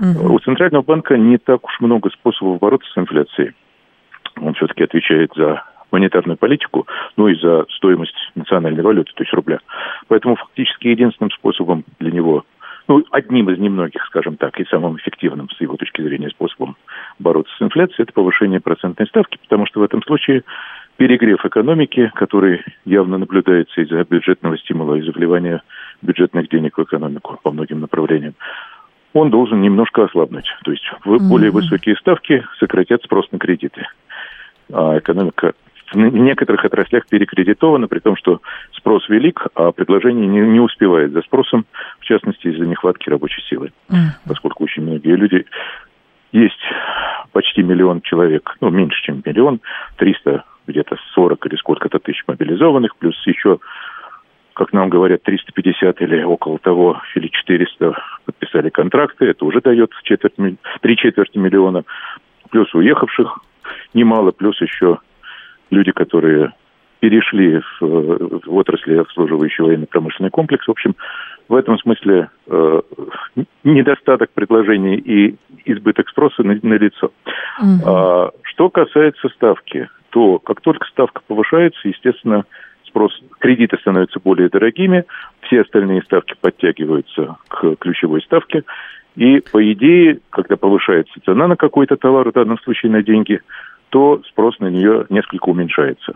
[0.00, 0.34] Угу.
[0.34, 3.54] У Центрального банка не так уж много способов бороться с инфляцией.
[4.40, 9.58] Он все-таки отвечает за монетарную политику, ну и за стоимость национальной валюты, то есть рубля.
[10.06, 12.44] Поэтому фактически единственным способом для него
[12.90, 16.76] ну, одним из немногих, скажем так, и самым эффективным с его точки зрения способом
[17.20, 20.42] бороться с инфляцией, это повышение процентной ставки, потому что в этом случае
[20.96, 25.62] перегрев экономики, который явно наблюдается из-за бюджетного стимула, из-за вливания
[26.02, 28.34] бюджетных денег в экономику по многим направлениям,
[29.12, 30.52] он должен немножко ослабнуть.
[30.64, 31.28] То есть mm-hmm.
[31.28, 33.86] более высокие ставки сократят спрос на кредиты.
[34.72, 35.52] А экономика
[35.92, 38.40] в некоторых отраслях перекредитовано, при том, что
[38.72, 41.66] спрос велик, а предложение не, не успевает за спросом,
[41.98, 43.72] в частности, из-за нехватки рабочей силы.
[43.90, 44.10] Mm.
[44.26, 45.46] Поскольку очень многие люди...
[46.32, 46.60] Есть
[47.32, 49.60] почти миллион человек, ну, меньше, чем миллион,
[49.96, 53.58] 300, где-то 40 или сколько-то тысяч мобилизованных, плюс еще
[54.54, 60.34] как нам говорят, 350 или около того, или 400 подписали контракты, это уже дает четверть,
[60.82, 61.84] три четверти миллиона,
[62.50, 63.38] плюс уехавших
[63.94, 64.98] немало, плюс еще
[65.70, 66.52] люди, которые
[67.00, 70.66] перешли в, в отрасли обслуживающего военно-промышленный комплекс.
[70.66, 70.94] В общем,
[71.48, 72.80] в этом смысле э,
[73.64, 77.10] недостаток предложений и избыток спроса на, на лицо.
[77.60, 77.68] Угу.
[77.86, 82.44] А, что касается ставки, то как только ставка повышается, естественно,
[82.86, 85.04] спрос, кредиты становятся более дорогими,
[85.42, 88.64] все остальные ставки подтягиваются к ключевой ставке,
[89.16, 93.40] и, по идее, когда повышается цена на какой-то товар, в данном случае на деньги,
[93.90, 96.12] то спрос на нее несколько уменьшается.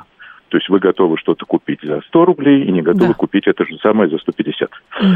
[0.48, 3.14] То есть вы готовы что-то купить за 100 рублей и не готовы да.
[3.14, 4.70] купить это же самое за 150.
[4.70, 5.06] Угу.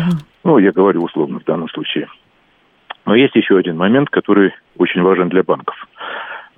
[0.45, 2.09] Ну, я говорю условно в данном случае.
[3.07, 5.77] Но есть еще один момент, который очень важен для банков.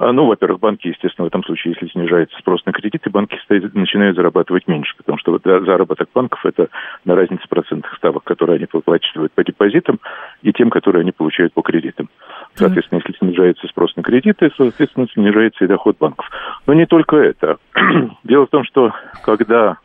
[0.00, 3.38] А, ну, во-первых, банки, естественно, в этом случае, если снижается спрос на кредиты, банки
[3.74, 6.68] начинают зарабатывать меньше, потому что заработок банков– это
[7.04, 10.00] на разнице процентных ставок, которые они выплачивают по депозитам,
[10.40, 12.08] и тем, которые они получают по кредитам.
[12.54, 16.26] Соответственно, если снижается спрос на кредиты, соответственно, снижается и доход банков.
[16.66, 17.58] Но не только это.
[18.24, 19.76] Дело в том, что когда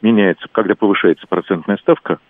[0.00, 2.20] меняется, когда повышается процентная ставка,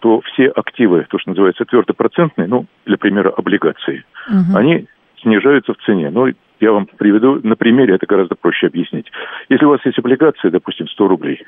[0.00, 4.58] то все активы, то, что называется твердопроцентные, ну, для примера, облигации, угу.
[4.58, 4.88] они
[5.20, 6.10] снижаются в цене.
[6.10, 9.10] Ну, я вам приведу на примере, это гораздо проще объяснить.
[9.48, 11.42] Если у вас есть облигация, допустим, 100 рублей,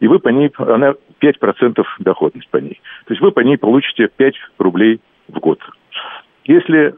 [0.00, 2.80] и вы по ней, она 5% доходность по ней.
[3.06, 5.60] То есть вы по ней получите 5 рублей в год.
[6.44, 6.94] Если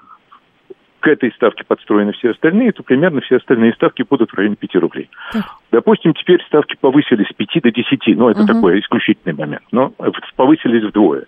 [1.00, 4.76] к этой ставке подстроены все остальные, то примерно все остальные ставки будут в районе 5
[4.76, 5.08] рублей.
[5.32, 5.44] Так.
[5.70, 8.48] Допустим, теперь ставки повысились с 5 до 10, ну, это угу.
[8.48, 9.92] такой исключительный момент, но
[10.36, 11.26] повысились вдвое.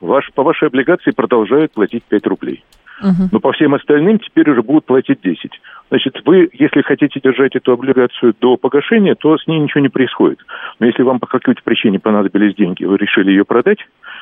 [0.00, 2.64] Ваш, по вашей облигации продолжают платить 5 рублей.
[3.00, 3.28] Угу.
[3.32, 5.50] Но по всем остальным теперь уже будут платить 10.
[5.90, 10.38] Значит, вы, если хотите держать эту облигацию до погашения, то с ней ничего не происходит.
[10.80, 13.78] Но если вам по какой-то причине понадобились деньги, вы решили ее продать,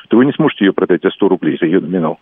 [0.09, 2.19] то вы не сможете ее продать за 100 рублей, за ее номинал.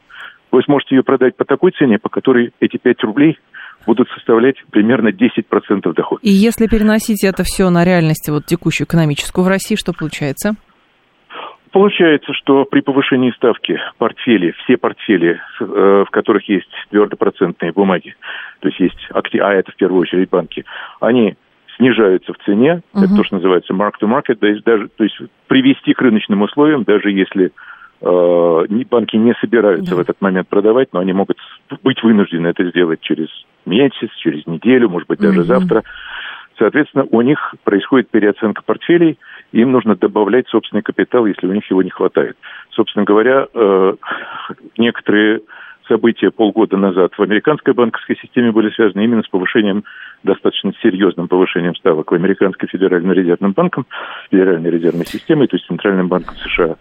[0.51, 3.37] Вы сможете ее продать по такой цене, по которой эти 5 рублей
[3.85, 6.19] будут составлять примерно 10% дохода.
[6.23, 10.55] И если переносить это все на реальность вот текущую экономическую в России, что получается?
[11.75, 18.15] Получается, что при повышении ставки портфели, все портфели, э, в которых есть твердопроцентные бумаги,
[18.61, 20.63] то есть есть акти, а это в первую очередь банки,
[21.01, 21.35] они
[21.75, 23.03] снижаются в цене, uh-huh.
[23.03, 27.11] это то, что называется mark-to-market, то есть, даже, то есть привести к рыночным условиям, даже
[27.11, 27.51] если
[27.99, 29.97] э, банки не собираются yeah.
[29.97, 31.39] в этот момент продавать, но они могут
[31.83, 33.27] быть вынуждены это сделать через
[33.65, 35.59] месяц, через неделю, может быть, даже uh-huh.
[35.59, 35.83] завтра.
[36.57, 39.19] Соответственно, у них происходит переоценка портфелей,
[39.51, 42.37] им нужно добавлять собственный капитал, если у них его не хватает.
[42.71, 43.95] Собственно говоря, э,
[44.77, 45.41] некоторые
[45.87, 49.83] события полгода назад в американской банковской системе были связаны именно с повышением,
[50.23, 53.85] достаточно серьезным повышением ставок в американской федеральным резервным банком,
[54.31, 56.75] федеральной резервной системой, то есть Центральным банком США.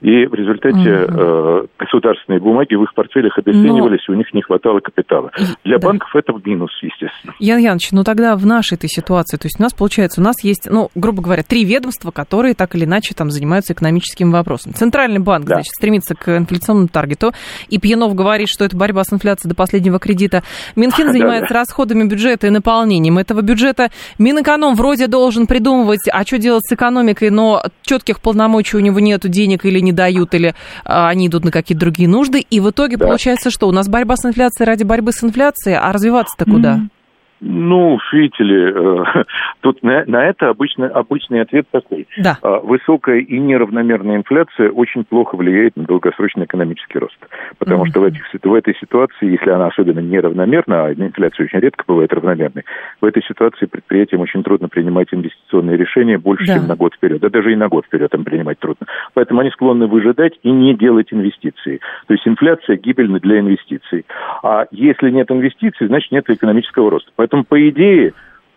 [0.00, 1.20] И в результате угу.
[1.20, 4.14] э, государственные бумаги в их портфелях обесценивались, Но...
[4.14, 5.30] у них не хватало капитала.
[5.64, 5.88] Для да.
[5.88, 7.34] банков это минус, естественно.
[7.38, 10.42] Ян Янович, ну тогда в нашей этой ситуации, то есть у нас получается, у нас
[10.42, 14.72] есть, ну, грубо говоря, три ведомства, которые так или иначе там занимаются экономическими вопросами.
[14.72, 15.56] Центральный банк, да.
[15.56, 17.32] значит, стремится к инфляционному таргету,
[17.68, 20.42] и Пьянов говорит, что это борьба с инфляцией до последнего кредита.
[20.76, 21.60] Минфин занимается да, да.
[21.60, 23.90] расходами бюджета и наполнением этого бюджета.
[24.18, 29.20] Минэконом вроде должен придумывать, а что делать с экономикой, но четких полномочий у него нет,
[29.28, 32.40] денег или не не дают, или а, они идут на какие-то другие нужды.
[32.40, 33.06] И в итоге да.
[33.06, 36.76] получается, что у нас борьба с инфляцией ради борьбы с инфляцией, а развиваться-то куда?
[36.76, 36.99] Mm-hmm.
[37.40, 39.04] Ну, видите ли, э,
[39.60, 42.06] тут на, на это обычно, обычный ответ такой.
[42.18, 42.36] Да.
[42.42, 47.16] Э, высокая и неравномерная инфляция очень плохо влияет на долгосрочный экономический рост.
[47.58, 47.90] Потому mm-hmm.
[47.90, 52.12] что в, этих, в этой ситуации, если она особенно неравномерна, а инфляция очень редко бывает
[52.12, 52.64] равномерной,
[53.00, 56.54] в этой ситуации предприятиям очень трудно принимать инвестиционные решения больше, да.
[56.56, 57.20] чем на год вперед.
[57.20, 58.86] Да даже и на год вперед им принимать трудно.
[59.14, 61.80] Поэтому они склонны выжидать и не делать инвестиции.
[62.06, 64.04] То есть инфляция гибельна для инвестиций.
[64.42, 67.10] А если нет инвестиций, значит нет экономического роста.
[67.30, 68.12] Поэтому, по идее,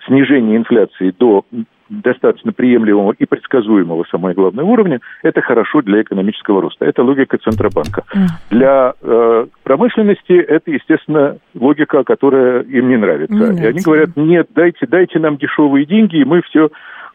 [0.07, 1.45] снижение инфляции до
[1.89, 6.86] достаточно приемлемого и предсказуемого, самое главное, уровня, это хорошо для экономического роста.
[6.86, 8.03] Это логика Центробанка.
[8.49, 13.53] Для э, промышленности это, естественно, логика, которая им не нравится.
[13.53, 16.71] Не и они говорят, нет, дайте, дайте нам дешевые деньги, и мы все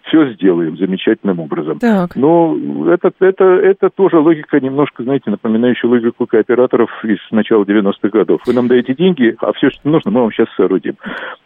[0.08, 1.78] все сделаем замечательным образом.
[1.78, 2.16] Так.
[2.16, 2.56] Но
[2.90, 8.40] это, это, это тоже логика немножко, знаете, напоминающая логику кооператоров из начала 90-х годов.
[8.46, 10.96] Вы нам даете деньги, а все, что нужно, мы вам сейчас соорудим.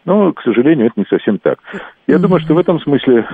[0.05, 1.59] Но, к сожалению, это не совсем так.
[2.07, 2.19] Я mm-hmm.
[2.19, 3.27] думаю, что в этом смысле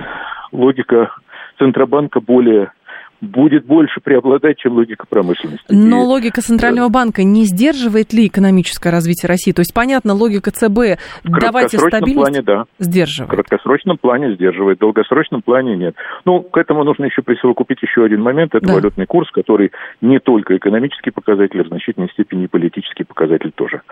[0.52, 1.10] логика
[1.58, 2.72] Центробанка более
[3.20, 5.64] будет больше преобладать, чем логика промышленности.
[5.68, 6.06] Но и...
[6.06, 9.52] логика Центрального банка не сдерживает ли экономическое развитие России?
[9.52, 12.64] То есть, понятно, логика ЦБ давайте стабильность плане, да.
[12.78, 13.30] сдерживает.
[13.30, 15.94] В краткосрочном плане сдерживает, в долгосрочном плане нет.
[16.24, 18.54] Ну, к этому нужно еще присовокупить еще один момент.
[18.54, 18.74] Это да.
[18.74, 23.82] валютный курс, который не только экономический показатель, а в значительной степени и политический показатель тоже.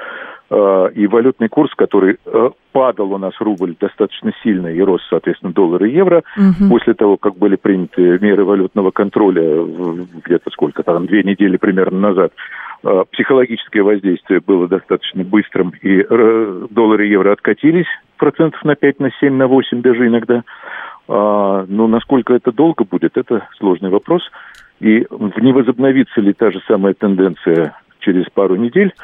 [0.50, 5.52] А, и валютный курс, который э, падал у нас рубль достаточно сильно и рос, соответственно,
[5.52, 6.22] доллар и евро.
[6.36, 6.70] Угу.
[6.70, 9.62] После того, как были приняты меры валютного контроля
[10.24, 12.32] где-то сколько там, две недели примерно назад,
[12.82, 19.00] а, психологическое воздействие было достаточно быстрым, и э, доллар и евро откатились процентов на 5,
[19.00, 20.44] на 7, на 8 даже иногда.
[21.08, 24.22] А, но насколько это долго будет, это сложный вопрос.
[24.80, 25.06] И
[25.40, 28.94] не возобновится ли та же самая тенденция через пару недель,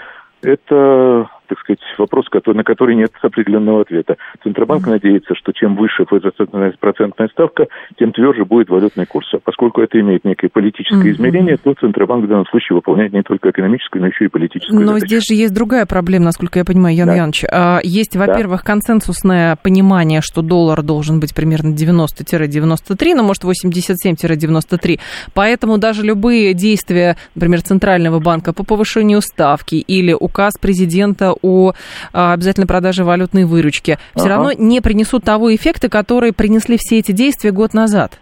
[0.45, 4.17] это так сказать, вопрос, на который нет определенного ответа.
[4.43, 4.91] Центробанк mm-hmm.
[4.91, 7.67] надеется, что чем выше процентная ставка,
[7.99, 9.29] тем тверже будет валютный курс.
[9.35, 11.13] А поскольку это имеет некое политическое mm-hmm.
[11.13, 14.95] измерение, то Центробанк в данном случае выполняет не только экономическую, но еще и политическую Но
[14.95, 15.07] задачу.
[15.07, 17.15] здесь же есть другая проблема, насколько я понимаю, Ян да.
[17.15, 17.45] Янович.
[17.51, 18.73] А, есть, во-первых, да.
[18.73, 25.01] консенсусное понимание, что доллар должен быть примерно 90-93, но может 87-93.
[25.35, 31.73] Поэтому даже любые действия, например, Центрального банка по повышению ставки или указ президента о
[32.13, 34.37] а, обязательной продаже валютной выручки, все ага.
[34.37, 38.21] равно не принесут того эффекта, который принесли все эти действия год назад.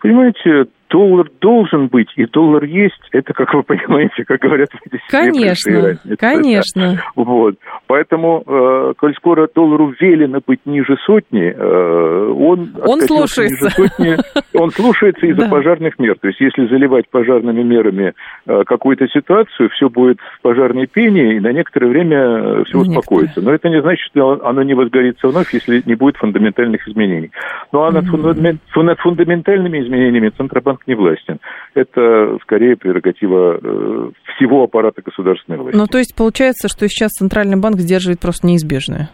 [0.00, 5.96] Понимаете, доллар должен быть, и доллар есть, это, как вы понимаете, как говорят в Конечно,
[6.18, 7.02] конечно.
[7.14, 7.56] Вот.
[7.86, 13.70] Поэтому, э, коль скоро доллару велено быть ниже сотни, э, он, он слушается.
[13.70, 14.16] Сотни,
[14.54, 15.48] он слушается из-за да.
[15.48, 16.16] пожарных мер.
[16.20, 18.14] То есть, если заливать пожарными мерами
[18.46, 23.40] э, какую-то ситуацию, все будет в пожарной пене, и на некоторое время э, все успокоится.
[23.40, 27.30] Но это не значит, что оно не возгорится вновь, если не будет фундаментальных изменений.
[27.72, 28.82] Ну а над, mm-hmm.
[28.82, 31.38] над фундаментальными изменениями Центробанк банк не властен.
[31.74, 35.76] Это скорее прерогатива э, всего аппарата государственной власти.
[35.76, 39.10] Ну, то есть получается, что сейчас Центральный банк сдерживает просто неизбежное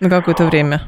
[0.00, 0.82] на какое-то время?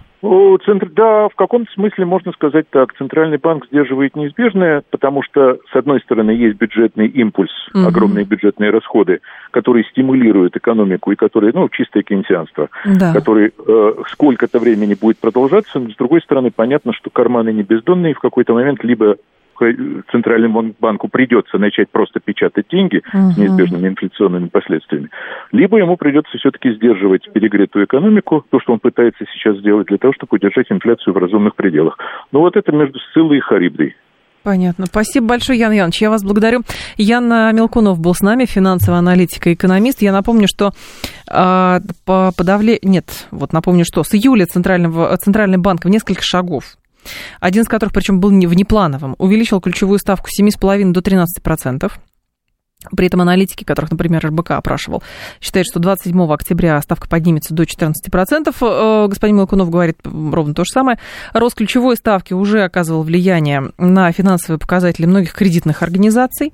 [0.65, 2.93] Центр, да, в каком-то смысле можно сказать так.
[2.97, 7.87] Центральный банк сдерживает неизбежное, потому что, с одной стороны, есть бюджетный импульс, угу.
[7.87, 9.21] огромные бюджетные расходы,
[9.53, 13.13] которые стимулируют экономику и которые, ну, чистое кейнсианство, да.
[13.13, 15.79] который э, сколько-то времени будет продолжаться.
[15.79, 19.17] Но, с другой стороны, понятно, что карманы не бездонные, и в какой-то момент либо
[20.11, 23.33] Центральному банку придется начать просто печатать деньги uh-huh.
[23.33, 25.11] с неизбежными инфляционными последствиями,
[25.53, 30.13] либо ему придется все-таки сдерживать перегретую экономику, то, что он пытается сейчас сделать, для того,
[30.13, 31.99] чтобы удержать инфляцию в разумных пределах.
[32.33, 33.97] Но вот это между Сциллой и Харибдой.
[34.47, 34.87] Понятно.
[34.87, 36.03] Спасибо большое, Ян Янович.
[36.03, 36.63] Я вас благодарю.
[36.97, 40.03] Ян Мелкунов был с нами, финансовый аналитик и экономист.
[40.03, 40.71] Я напомню, что
[41.29, 42.79] э, по подавле...
[42.83, 46.77] Нет, вот напомню, что с июля Центрального, Центральный банк в несколько шагов
[47.41, 51.93] один из которых, причем, был внеплановым, увеличил ключевую ставку с 7,5 до 13%.
[52.95, 55.03] При этом аналитики, которых, например, РБК опрашивал,
[55.41, 58.55] считают, что 27 октября ставка поднимется до 14%.
[58.61, 60.99] Э, господин Мелкунов говорит ровно то же самое.
[61.33, 66.53] Рост ключевой ставки уже оказывал влияние на финансовые показатели многих кредитных организаций.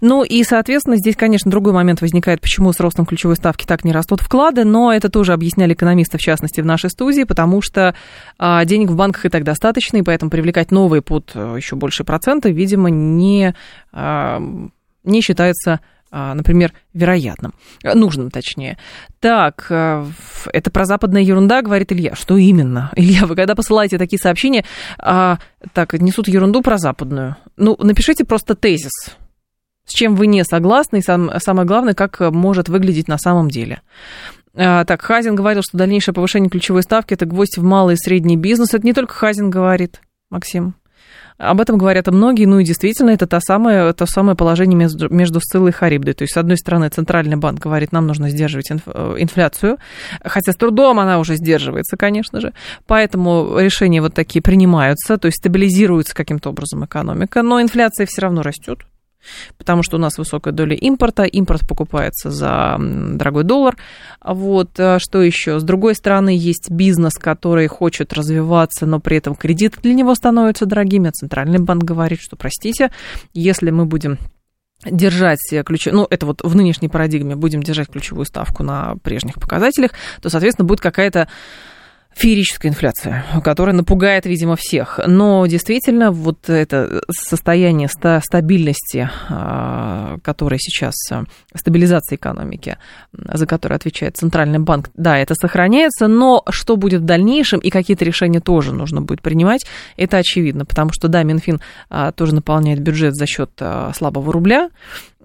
[0.00, 3.92] Ну и, соответственно, здесь, конечно, другой момент возникает, почему с ростом ключевой ставки так не
[3.92, 7.94] растут вклады, но это тоже объясняли экономисты, в частности, в нашей студии, потому что
[8.38, 12.04] а, денег в банках и так достаточно, и поэтому привлекать новые под э, еще больше
[12.04, 13.54] проценты, видимо, не
[13.92, 14.42] а,
[15.04, 15.80] не считается
[16.16, 18.78] а, например, вероятным, нужным точнее.
[19.18, 20.06] Так, э,
[20.52, 22.14] это про западная ерунда, говорит Илья.
[22.14, 22.92] Что именно?
[22.96, 24.64] Илья, вы когда посылаете такие сообщения,
[24.96, 25.38] а,
[25.72, 27.34] так, несут ерунду про западную.
[27.56, 28.92] Ну, напишите просто тезис,
[29.86, 33.82] с чем вы не согласны, и сам, самое главное, как может выглядеть на самом деле.
[34.54, 38.36] А, так, Хазин говорил, что дальнейшее повышение ключевой ставки– это гвоздь в малый и средний
[38.36, 38.72] бизнес.
[38.72, 40.00] Это не только Хазин говорит,
[40.30, 40.76] Максим.
[41.36, 45.12] Об этом говорят и многие, ну и действительно, это то самое, то самое положение между,
[45.12, 46.14] между Сциллой и Харибдой.
[46.14, 49.78] То есть, с одной стороны, Центральный банк говорит, нам нужно сдерживать э, инфляцию,
[50.22, 52.52] хотя с трудом она уже сдерживается, конечно же.
[52.86, 58.42] Поэтому решения вот такие принимаются, то есть стабилизируется каким-то образом экономика, но инфляция все равно
[58.42, 58.84] растет
[59.58, 63.76] потому что у нас высокая доля импорта, импорт покупается за дорогой доллар.
[64.22, 65.58] Вот, а что еще?
[65.58, 70.66] С другой стороны, есть бизнес, который хочет развиваться, но при этом кредиты для него становятся
[70.66, 72.90] дорогими, Центральный банк говорит, что, простите,
[73.32, 74.18] если мы будем
[74.84, 79.92] держать ключ, ну, это вот в нынешней парадигме будем держать ключевую ставку на прежних показателях,
[80.20, 81.28] то, соответственно, будет какая-то
[82.14, 85.00] феерическая инфляция, которая напугает, видимо, всех.
[85.06, 92.78] Но действительно, вот это состояние стабильности, а, которое сейчас, а, стабилизация экономики,
[93.12, 98.04] за которое отвечает Центральный банк, да, это сохраняется, но что будет в дальнейшем и какие-то
[98.04, 101.60] решения тоже нужно будет принимать, это очевидно, потому что, да, Минфин
[101.90, 103.50] а, тоже наполняет бюджет за счет
[103.94, 104.70] слабого рубля,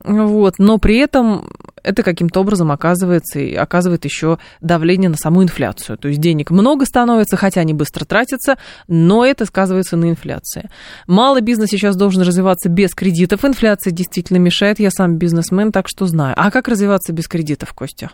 [0.04, 1.50] вот, но при этом
[1.84, 5.98] это каким-то образом оказывается и оказывает еще давление на саму инфляцию.
[5.98, 10.70] То есть денег много становится, хотя они быстро тратятся, но это сказывается на инфляции.
[11.08, 13.46] Малый бизнес сейчас должен развиваться без кредитов.
[13.46, 14.80] Инфляция действительно мешает.
[14.80, 16.34] Я сам бизнесмен, так что знаю.
[16.38, 18.12] А как развиваться без кредитов, Костя?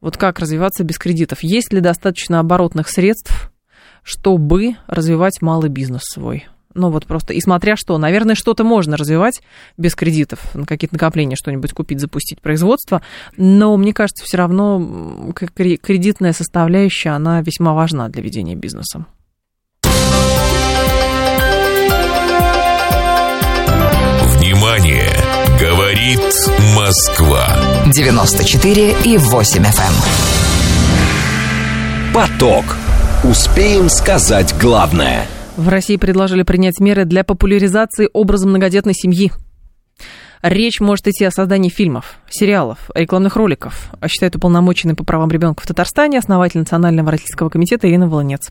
[0.00, 1.42] Вот как развиваться без кредитов?
[1.42, 3.52] Есть ли достаточно оборотных средств,
[4.02, 6.48] чтобы развивать малый бизнес свой?
[6.74, 9.42] Ну вот просто, и смотря что, наверное, что-то можно развивать
[9.76, 13.02] без кредитов, какие-то накопления, что-нибудь купить, запустить производство,
[13.36, 19.04] но мне кажется, все равно кредитная составляющая, она весьма важна для ведения бизнеса.
[24.36, 25.10] Внимание!
[25.60, 26.20] Говорит
[26.74, 27.46] Москва.
[27.92, 29.68] 94 и 8 FM.
[29.68, 29.94] Эм.
[32.14, 32.64] Поток.
[33.24, 39.32] Успеем сказать главное– в России предложили принять меры для популяризации образа многодетной семьи.
[40.42, 45.66] Речь может идти о создании фильмов, сериалов, рекламных роликов, считает уполномоченный по правам ребенка в
[45.66, 48.50] Татарстане основатель Национального родительского комитета Ирина Волонец.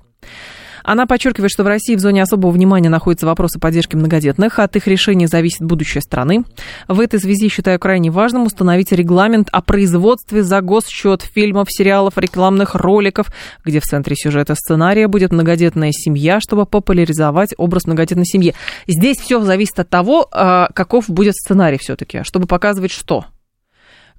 [0.83, 4.87] Она подчеркивает, что в России в зоне особого внимания находятся вопросы поддержки многодетных, от их
[4.87, 6.43] решения зависит будущее страны.
[6.87, 12.75] В этой связи считаю крайне важным установить регламент о производстве за госсчет фильмов, сериалов, рекламных
[12.75, 13.27] роликов,
[13.63, 18.53] где в центре сюжета сценария будет многодетная семья, чтобы популяризовать образ многодетной семьи.
[18.87, 23.25] Здесь все зависит от того, а, каков будет сценарий все-таки, чтобы показывать что.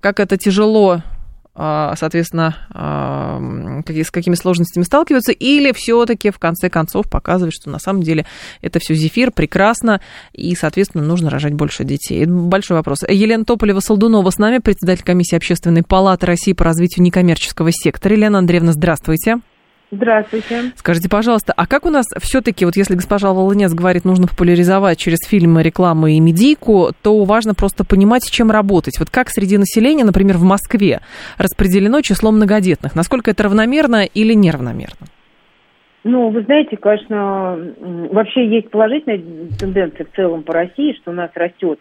[0.01, 1.12] Как это тяжело а,
[1.55, 3.41] соответственно, а,
[3.87, 8.27] с какими сложностями сталкиваются, или все-таки в конце концов показывать, что на самом деле
[8.61, 10.01] это все зефир, прекрасно,
[10.33, 12.25] и, соответственно, нужно рожать больше детей.
[12.25, 13.01] Большой вопрос.
[13.09, 18.15] Елена Тополева-Солдунова с нами, председатель комиссии Общественной палаты России по развитию некоммерческого сектора.
[18.15, 19.41] Елена Андреевна, здравствуйте.
[19.95, 20.73] Здравствуйте.
[20.77, 25.19] Скажите, пожалуйста, а как у нас все-таки, вот если госпожа Волынец говорит, нужно популяризовать через
[25.29, 28.99] фильмы, рекламу и медийку, то важно просто понимать, с чем работать.
[28.99, 31.01] Вот как среди населения, например, в Москве
[31.37, 32.97] распределено число многодетных?
[32.97, 35.09] Насколько это равномерно или неравномерно?
[36.05, 39.21] Ну, вы знаете, конечно, вообще есть положительная
[39.61, 41.79] тенденция в целом по России, что у нас растет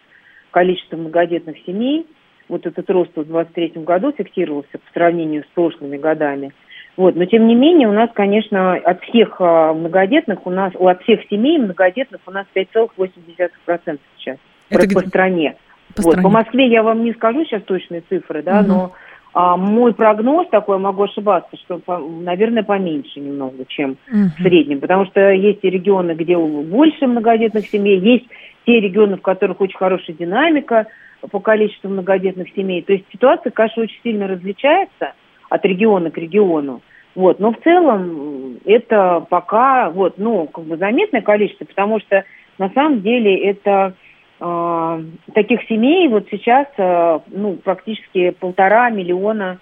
[0.50, 2.06] количество многодетных семей.
[2.50, 6.52] Вот этот рост в 2023 году фиксировался по сравнению с прошлыми годами–
[6.96, 11.02] Вот, но тем не менее у нас, конечно, от всех а, многодетных у нас, от
[11.02, 14.36] всех семей многодетных у нас 5,8% сейчас
[14.68, 15.56] Это по, по стране.
[15.96, 16.22] По, вот, стране.
[16.22, 18.68] по Москве я вам не скажу сейчас точные цифры, да, угу.
[18.68, 18.92] но
[19.32, 24.28] а, мой прогноз такой, могу ошибаться, что, наверное, поменьше немного, чем угу.
[24.36, 28.26] в среднем, потому что есть регионы, где больше многодетных семей, есть
[28.66, 30.86] те регионы, в которых очень хорошая динамика
[31.30, 32.82] по количеству многодетных семей.
[32.82, 35.14] То есть ситуация, конечно, очень сильно различается
[35.52, 36.80] от региона к региону.
[37.14, 42.24] Вот, но в целом это пока вот, ну, как бы заметное количество, потому что
[42.56, 43.94] на самом деле это
[44.40, 49.58] э, таких семей вот сейчас э, ну, практически полтора миллиона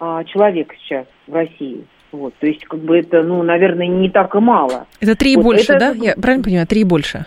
[0.00, 1.84] э, человек сейчас в России.
[2.12, 4.86] Вот, то есть, как бы это, ну, наверное, не так и мало.
[5.00, 6.04] Это три и вот, больше, это, да?
[6.04, 7.26] Я правильно понимаю, три и больше?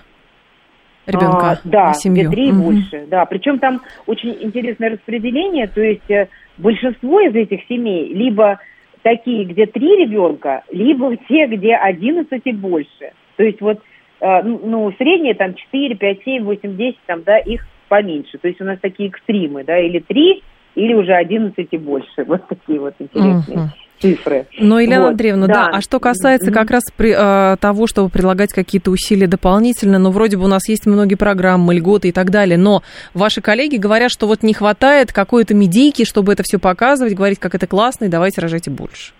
[1.08, 2.32] ребенка а, да, семью.
[2.32, 2.64] три угу.
[2.64, 3.26] больше, да.
[3.26, 6.28] Причем там очень интересное распределение, то есть э,
[6.58, 8.60] большинство из этих семей либо
[9.02, 13.12] такие, где три ребенка, либо те, где одиннадцать и больше.
[13.38, 13.80] То есть вот,
[14.22, 18.38] э, ну, ну, среднее там четыре, пять, семь, восемь, десять, там, да, их поменьше.
[18.38, 20.44] То есть у нас такие экстримы, да, или три,
[20.76, 22.24] или уже одиннадцать и больше.
[22.26, 23.58] Вот такие вот интересные.
[23.58, 23.70] Угу
[24.06, 24.48] цифры.
[24.60, 25.54] Но, Елена вот, Андреевна, да.
[25.54, 26.54] да, а что касается mm-hmm.
[26.54, 30.68] как раз при, э, того, чтобы прилагать какие-то усилия дополнительно, ну, вроде бы у нас
[30.70, 32.82] есть многие программы, льготы и так далее, но
[33.14, 37.56] ваши коллеги говорят, что вот не хватает какой-то медийки, чтобы это все показывать, говорить, как
[37.56, 39.14] это классно, и давайте рожайте больше.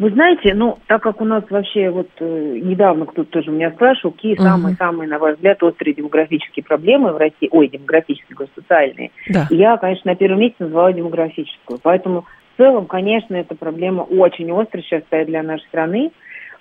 [0.00, 4.12] Вы знаете, ну, так как у нас вообще вот э, недавно кто-то тоже меня спрашивал,
[4.12, 4.42] какие uh-huh.
[4.42, 9.46] самые-самые, на ваш взгляд, острые демографические проблемы в России, ой, демографические, социальные, да.
[9.50, 11.78] я, конечно, на первом месте называла демографическую.
[11.82, 12.24] Поэтому
[12.60, 16.10] целом, конечно, эта проблема очень острая сейчас стоит для нашей страны.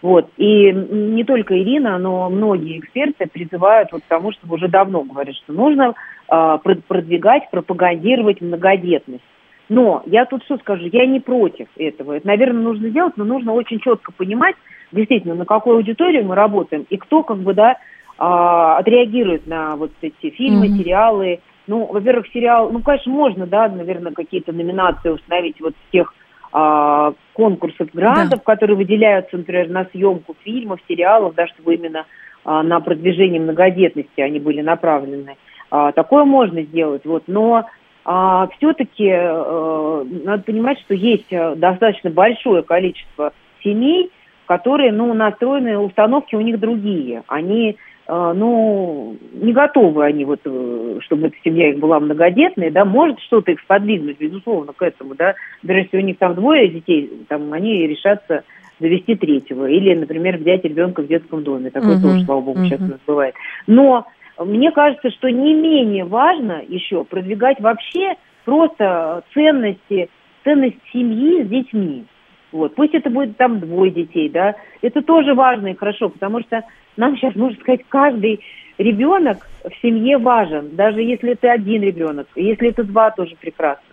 [0.01, 0.29] Вот.
[0.37, 5.35] И не только Ирина, но многие эксперты призывают вот к тому, чтобы уже давно говорят,
[5.35, 5.93] что нужно
[6.31, 9.23] э, продвигать, пропагандировать многодетность.
[9.67, 12.13] Но я тут что скажу, я не против этого.
[12.13, 14.55] Это, наверное, нужно сделать, но нужно очень четко понимать,
[14.93, 17.75] действительно, на какую аудиторию мы работаем и кто, как бы, да, э,
[18.17, 20.77] отреагирует на вот эти фильмы, mm-hmm.
[20.77, 21.39] сериалы,
[21.69, 26.13] ну, во-первых, сериал, ну, конечно, можно, да, наверное, какие-то номинации установить вот с тех
[26.51, 28.53] а, конкурсов грантов, да.
[28.53, 32.07] которые выделяются, например, на съемку фильмов, сериалов, да, чтобы именно
[32.43, 35.37] а, на продвижение многодетности они были направлены.
[35.69, 37.65] А, такое можно сделать, вот, но
[38.03, 43.31] а, все-таки а, надо понимать, что есть э, достаточно большое количество
[43.63, 44.09] семей,
[44.47, 47.21] которые, ну, настроены, установки у них другие.
[47.27, 47.77] Они
[48.11, 53.51] ну, не готовы они, вот, э, чтобы эта семья их была многодетной, да, может что-то
[53.51, 57.85] их сподвигнуть, безусловно, к этому, да, даже если у них там двое детей, там, они
[57.85, 58.43] решатся
[58.79, 62.01] завести третьего, или, например, взять ребенка в детском доме, такое uh-huh.
[62.01, 62.65] тоже, слава богу, uh-huh.
[62.65, 63.35] сейчас у нас бывает.
[63.67, 64.07] Но
[64.39, 70.09] мне кажется, что не менее важно еще продвигать вообще просто ценности,
[70.43, 72.05] ценность семьи с детьми.
[72.51, 72.73] Вот.
[72.73, 76.63] Пусть это будет там двое детей, да, это тоже важно и хорошо, потому что
[76.99, 78.41] нам сейчас, можно сказать, каждый
[78.77, 83.83] ребенок в семье важен, даже если это один ребенок, если это два, тоже прекрасно.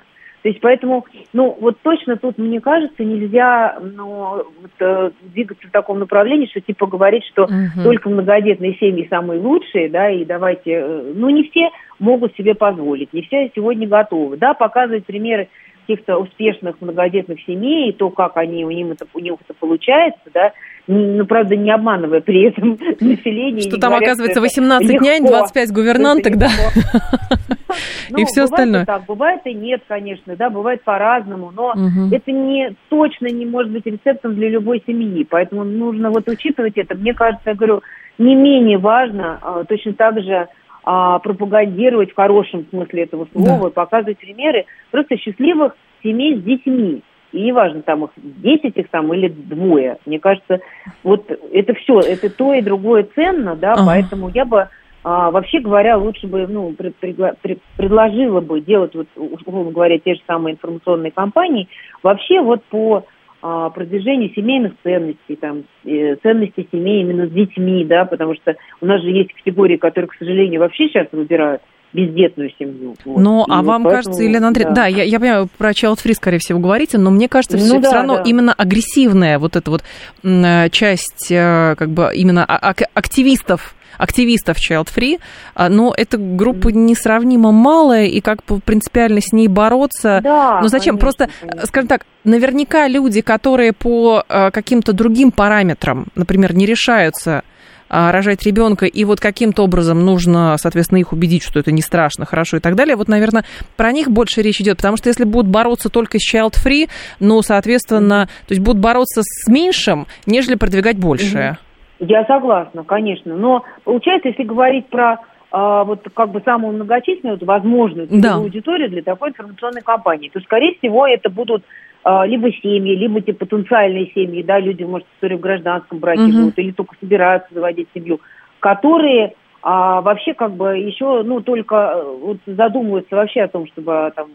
[0.43, 5.73] То есть поэтому, ну, вот точно тут, мне кажется, нельзя ну, вот, э, двигаться в
[5.73, 7.83] таком направлении, что типа говорить, что угу.
[7.83, 13.13] только многодетные семьи самые лучшие, да, и давайте, э, ну, не все могут себе позволить,
[13.13, 15.49] не все сегодня готовы, да, показывать примеры
[15.87, 20.21] каких-то успешных многодетных семей, и то, как они, у, них это, у них это получается,
[20.35, 20.53] да,
[20.87, 23.63] ну, правда, не обманывая при этом население.
[23.63, 26.49] Что там, говорят, оказывается, 18 легко, нянь, 25 гувернанток, да?
[28.11, 28.87] Ну, и все остальное.
[28.87, 31.75] так, бывает и нет, конечно, да, бывает по-разному, но
[32.13, 36.95] это не точно не может быть рецептом для любой семьи, поэтому нужно вот учитывать это.
[36.95, 37.83] Мне кажется, я говорю,
[38.19, 40.49] не менее важно а, точно так же
[40.87, 47.03] а, пропагандировать в хорошем смысле этого слова, показывать примеры просто счастливых семей с детьми.
[47.33, 49.99] И неважно, там их 10 их там или двое.
[50.07, 50.61] Мне кажется,
[51.03, 53.83] вот это все, это то и другое ценно, да, ага.
[53.85, 54.69] поэтому я бы
[55.03, 59.99] а, вообще говоря, лучше бы, ну, пред, пред, пред, предложила бы делать, вот, условно говоря,
[59.99, 61.69] те же самые информационные кампании,
[62.05, 63.05] вообще вот по
[63.49, 69.01] а, продвижению семейных ценностей, там, ценностей семей именно с детьми, да, потому что у нас
[69.03, 71.63] же есть категории, которые, к сожалению, вообще сейчас выбирают
[71.97, 72.95] бездетную семью.
[73.05, 73.19] Вот.
[73.19, 76.15] Ну, а вам поэтому, кажется, Елена Андреевна, да, да я, я понимаю, про child free,
[76.15, 78.23] скорее всего, говорите, но мне кажется, ну, все, да, все равно да.
[78.23, 79.83] именно агрессивная вот эта вот
[80.23, 85.21] э, часть, э, как бы именно активистов активистов Child Free,
[85.55, 90.21] а, но эта группа несравнимо малая, и как принципиально с ней бороться.
[90.23, 90.99] Да, ну зачем?
[90.99, 91.67] Конечно, Просто, конечно.
[91.67, 97.43] скажем так, наверняка люди, которые по каким-то другим параметрам, например, не решаются а,
[97.89, 102.57] рожать ребенка, и вот каким-то образом нужно, соответственно, их убедить, что это не страшно, хорошо
[102.59, 102.97] и так далее.
[102.97, 103.45] Вот, наверное,
[103.77, 106.89] про них больше речь идет, потому что если будут бороться только с child-free,
[107.21, 111.59] ну, соответственно, то есть будут бороться с меньшим, нежели продвигать большее.
[111.99, 113.37] Я согласна, конечно.
[113.37, 115.19] Но получается, если говорить про
[115.51, 118.35] а, вот как бы самую многочисленную, возможную да.
[118.35, 121.67] аудиторию для такой информационной кампании, то, скорее всего, это будут а,
[122.05, 126.33] либо семьи, либо те потенциальные семьи, да, люди, может, которые в гражданском браке угу.
[126.33, 128.21] живут или только собираются заводить семью,
[128.61, 129.35] которые
[129.69, 134.29] а, вообще как бы еще, ну, только э, вот задумываются вообще о том, чтобы там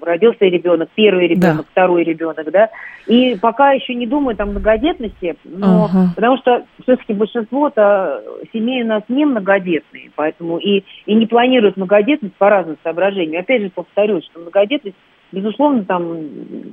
[0.00, 1.70] родился ребенок, первый ребенок, да.
[1.70, 2.70] второй ребенок, да,
[3.06, 6.08] и пока еще не думают о многодетности, но ага.
[6.16, 8.20] потому что все-таки большинство-то
[8.52, 13.42] семей у нас не многодетные, поэтому и, и не планируют многодетность по разным соображениям.
[13.42, 14.96] Опять же повторюсь, что многодетность
[15.34, 16.18] безусловно, там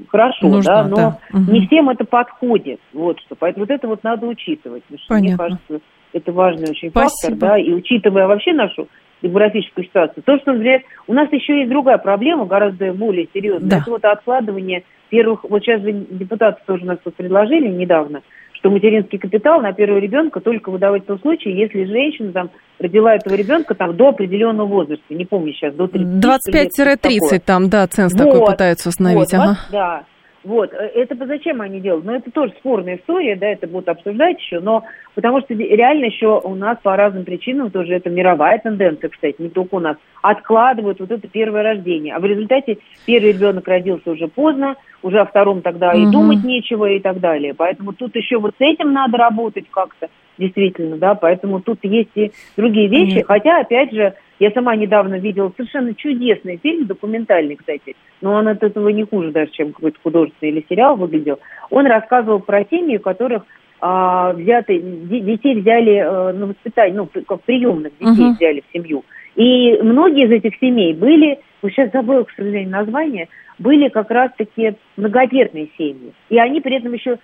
[0.09, 1.17] хорошо, Нужно, да, но да.
[1.33, 1.51] Угу.
[1.51, 2.79] не всем это подходит.
[2.93, 3.35] Вот что.
[3.35, 4.83] Поэтому вот это вот надо учитывать.
[4.83, 5.79] Потому что, мне кажется,
[6.13, 7.09] это важный очень Спасибо.
[7.09, 8.87] фактор, да, и учитывая вообще нашу
[9.21, 10.23] демографическую ситуацию.
[10.23, 13.69] То, что, например, у нас еще есть другая проблема, гораздо более серьезная.
[13.69, 13.77] Да.
[13.77, 15.43] Это вот откладывание первых...
[15.43, 18.21] Вот сейчас же депутаты тоже нас тут предложили недавно,
[18.61, 23.15] что материнский капитал на первого ребенка только выдавать в том случае, если женщина там родила
[23.15, 25.03] этого ребенка там до определенного возраста.
[25.09, 26.23] Не помню сейчас, до 30.
[26.23, 29.33] 25-30 там, да, ценз вот, такой пытаются установить.
[29.33, 29.57] Вот, ага.
[29.71, 30.03] да.
[30.43, 32.05] Вот, э, это зачем они делают?
[32.05, 34.83] Ну, это тоже спорная история, да, это будут обсуждать еще, но
[35.13, 39.49] потому что реально еще у нас по разным причинам тоже это мировая тенденция, кстати, не
[39.49, 42.15] только у нас, откладывают вот это первое рождение.
[42.15, 45.97] А в результате первый ребенок родился уже поздно, уже о втором тогда угу.
[45.99, 47.53] и думать нечего и так далее.
[47.53, 52.31] Поэтому тут еще вот с этим надо работать как-то, действительно, да, поэтому тут есть и
[52.57, 53.27] другие вещи, Нет.
[53.27, 58.63] хотя, опять же, я сама недавно видела совершенно чудесный фильм, документальный, кстати, но он от
[58.63, 61.39] этого не хуже даже, чем какой-то художественный или сериал выглядел.
[61.69, 63.43] Он рассказывал про семьи, у которых
[63.79, 68.35] а, взяты, детей взяли а, на воспитание, ну, как приемных детей uh-huh.
[68.35, 69.05] взяли в семью.
[69.35, 73.27] И многие из этих семей были, вот сейчас забыла, к сожалению, название,
[73.59, 76.13] были как раз-таки многодетные семьи.
[76.29, 77.19] И они при этом еще,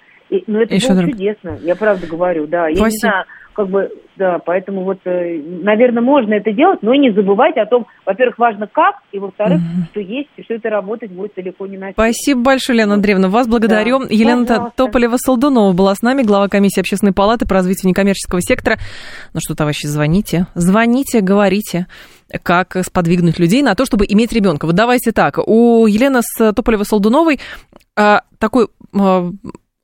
[0.48, 1.12] ну это еще было друг...
[1.12, 2.68] чудесно, я правда говорю, да.
[2.68, 3.26] Я не знаю,
[3.58, 7.88] как бы, да, поэтому вот, э, наверное, можно это делать, но не забывать о том,
[8.06, 9.86] во-первых, важно как, и во-вторых, угу.
[9.90, 13.48] что есть, и что это работать будет далеко не на Спасибо большое, Лена Андреевна, вас
[13.48, 14.02] благодарю.
[14.02, 14.06] Да.
[14.12, 18.78] Елена Тополева-Солдунова была с нами, глава комиссии общественной палаты по развитию некоммерческого сектора.
[19.34, 21.88] Ну что, товарищи, звоните, звоните, говорите
[22.44, 24.68] как сподвигнуть людей на то, чтобы иметь ребенка.
[24.68, 25.40] Вот давайте так.
[25.40, 27.40] У Елены с Тополевой-Солдуновой
[27.96, 29.32] а, такой а,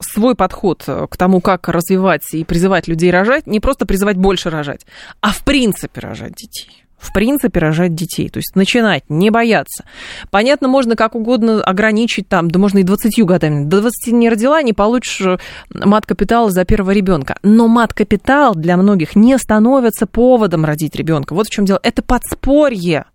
[0.03, 4.49] свой подход э, к тому, как развивать и призывать людей рожать, не просто призывать больше
[4.49, 4.85] рожать,
[5.21, 8.29] а в принципе рожать детей в принципе, рожать детей.
[8.29, 9.83] То есть начинать, не бояться.
[10.31, 13.65] Понятно, можно как угодно ограничить там, да можно и 20 годами.
[13.65, 15.37] До 20 не родила, не получишь э,
[15.69, 17.37] мат-капитал за первого ребенка.
[17.43, 21.33] Но мат-капитал для многих не становится поводом родить ребенка.
[21.33, 21.79] Вот в чем дело.
[21.83, 23.05] Это подспорье.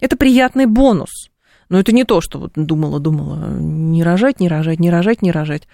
[0.00, 1.30] Это приятный бонус.
[1.68, 5.30] Но это не то, что вот думала, думала, не рожать, не рожать, не рожать, не
[5.30, 5.68] рожать.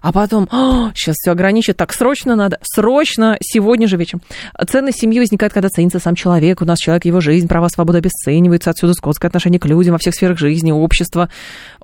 [0.00, 0.48] А потом,
[0.94, 4.22] сейчас все ограничит, так срочно надо, срочно, сегодня же вечером.
[4.68, 8.70] Ценность семьи возникает, когда ценится сам человек, у нас человек, его жизнь, права, свобода обесценивается,
[8.70, 11.30] отсюда скотское отношение к людям во всех сферах жизни, общества.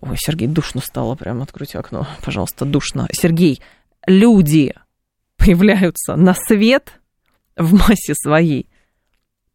[0.00, 3.08] Ой, Сергей, душно стало, прям откройте окно, пожалуйста, душно.
[3.12, 3.60] Сергей,
[4.06, 4.74] люди
[5.36, 7.00] появляются на свет
[7.56, 8.68] в массе своей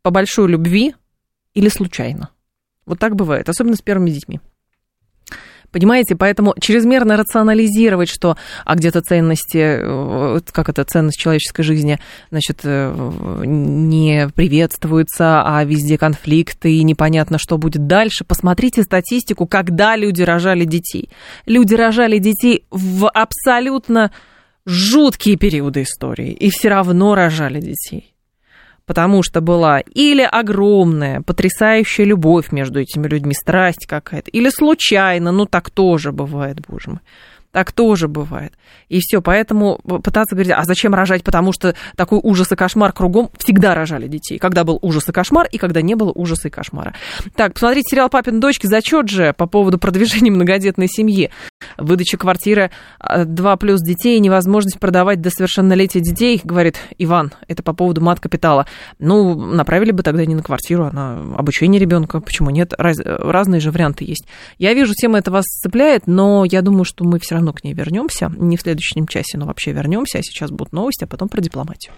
[0.01, 0.95] по большой любви
[1.53, 2.29] или случайно?
[2.85, 4.39] Вот так бывает, особенно с первыми детьми.
[5.71, 11.97] Понимаете, поэтому чрезмерно рационализировать, что а где-то ценности, э, как это ценность человеческой жизни,
[12.29, 18.25] значит, э, не приветствуется, а везде конфликты и непонятно, что будет дальше.
[18.25, 21.09] Посмотрите статистику, когда люди рожали детей.
[21.45, 24.11] Люди рожали детей в абсолютно
[24.65, 28.13] жуткие периоды истории и все равно рожали детей
[28.91, 35.45] потому что была или огромная, потрясающая любовь между этими людьми, страсть какая-то, или случайно, ну
[35.45, 36.99] так тоже бывает, боже мой.
[37.51, 38.53] Так тоже бывает.
[38.87, 43.29] И все, поэтому пытаться говорить, а зачем рожать, потому что такой ужас и кошмар кругом,
[43.37, 44.37] всегда рожали детей.
[44.37, 46.93] Когда был ужас и кошмар, и когда не было ужаса и кошмара.
[47.35, 51.29] Так, посмотрите сериал «Папин дочки», зачет же по поводу продвижения многодетной семьи.
[51.77, 57.73] Выдача квартиры 2 а, плюс детей, невозможность продавать до совершеннолетия детей, говорит Иван, это по
[57.73, 58.65] поводу мат-капитала.
[58.99, 62.21] Ну, направили бы тогда не на квартиру, а на обучение ребенка.
[62.21, 62.73] Почему нет?
[62.77, 64.25] Раз, разные же варианты есть.
[64.57, 67.63] Я вижу, тема это вас цепляет, но я думаю, что мы все равно равно к
[67.63, 68.31] ней вернемся.
[68.37, 70.19] Не в следующем часе, но вообще вернемся.
[70.19, 71.89] А сейчас будут новости, а потом про дипломатию.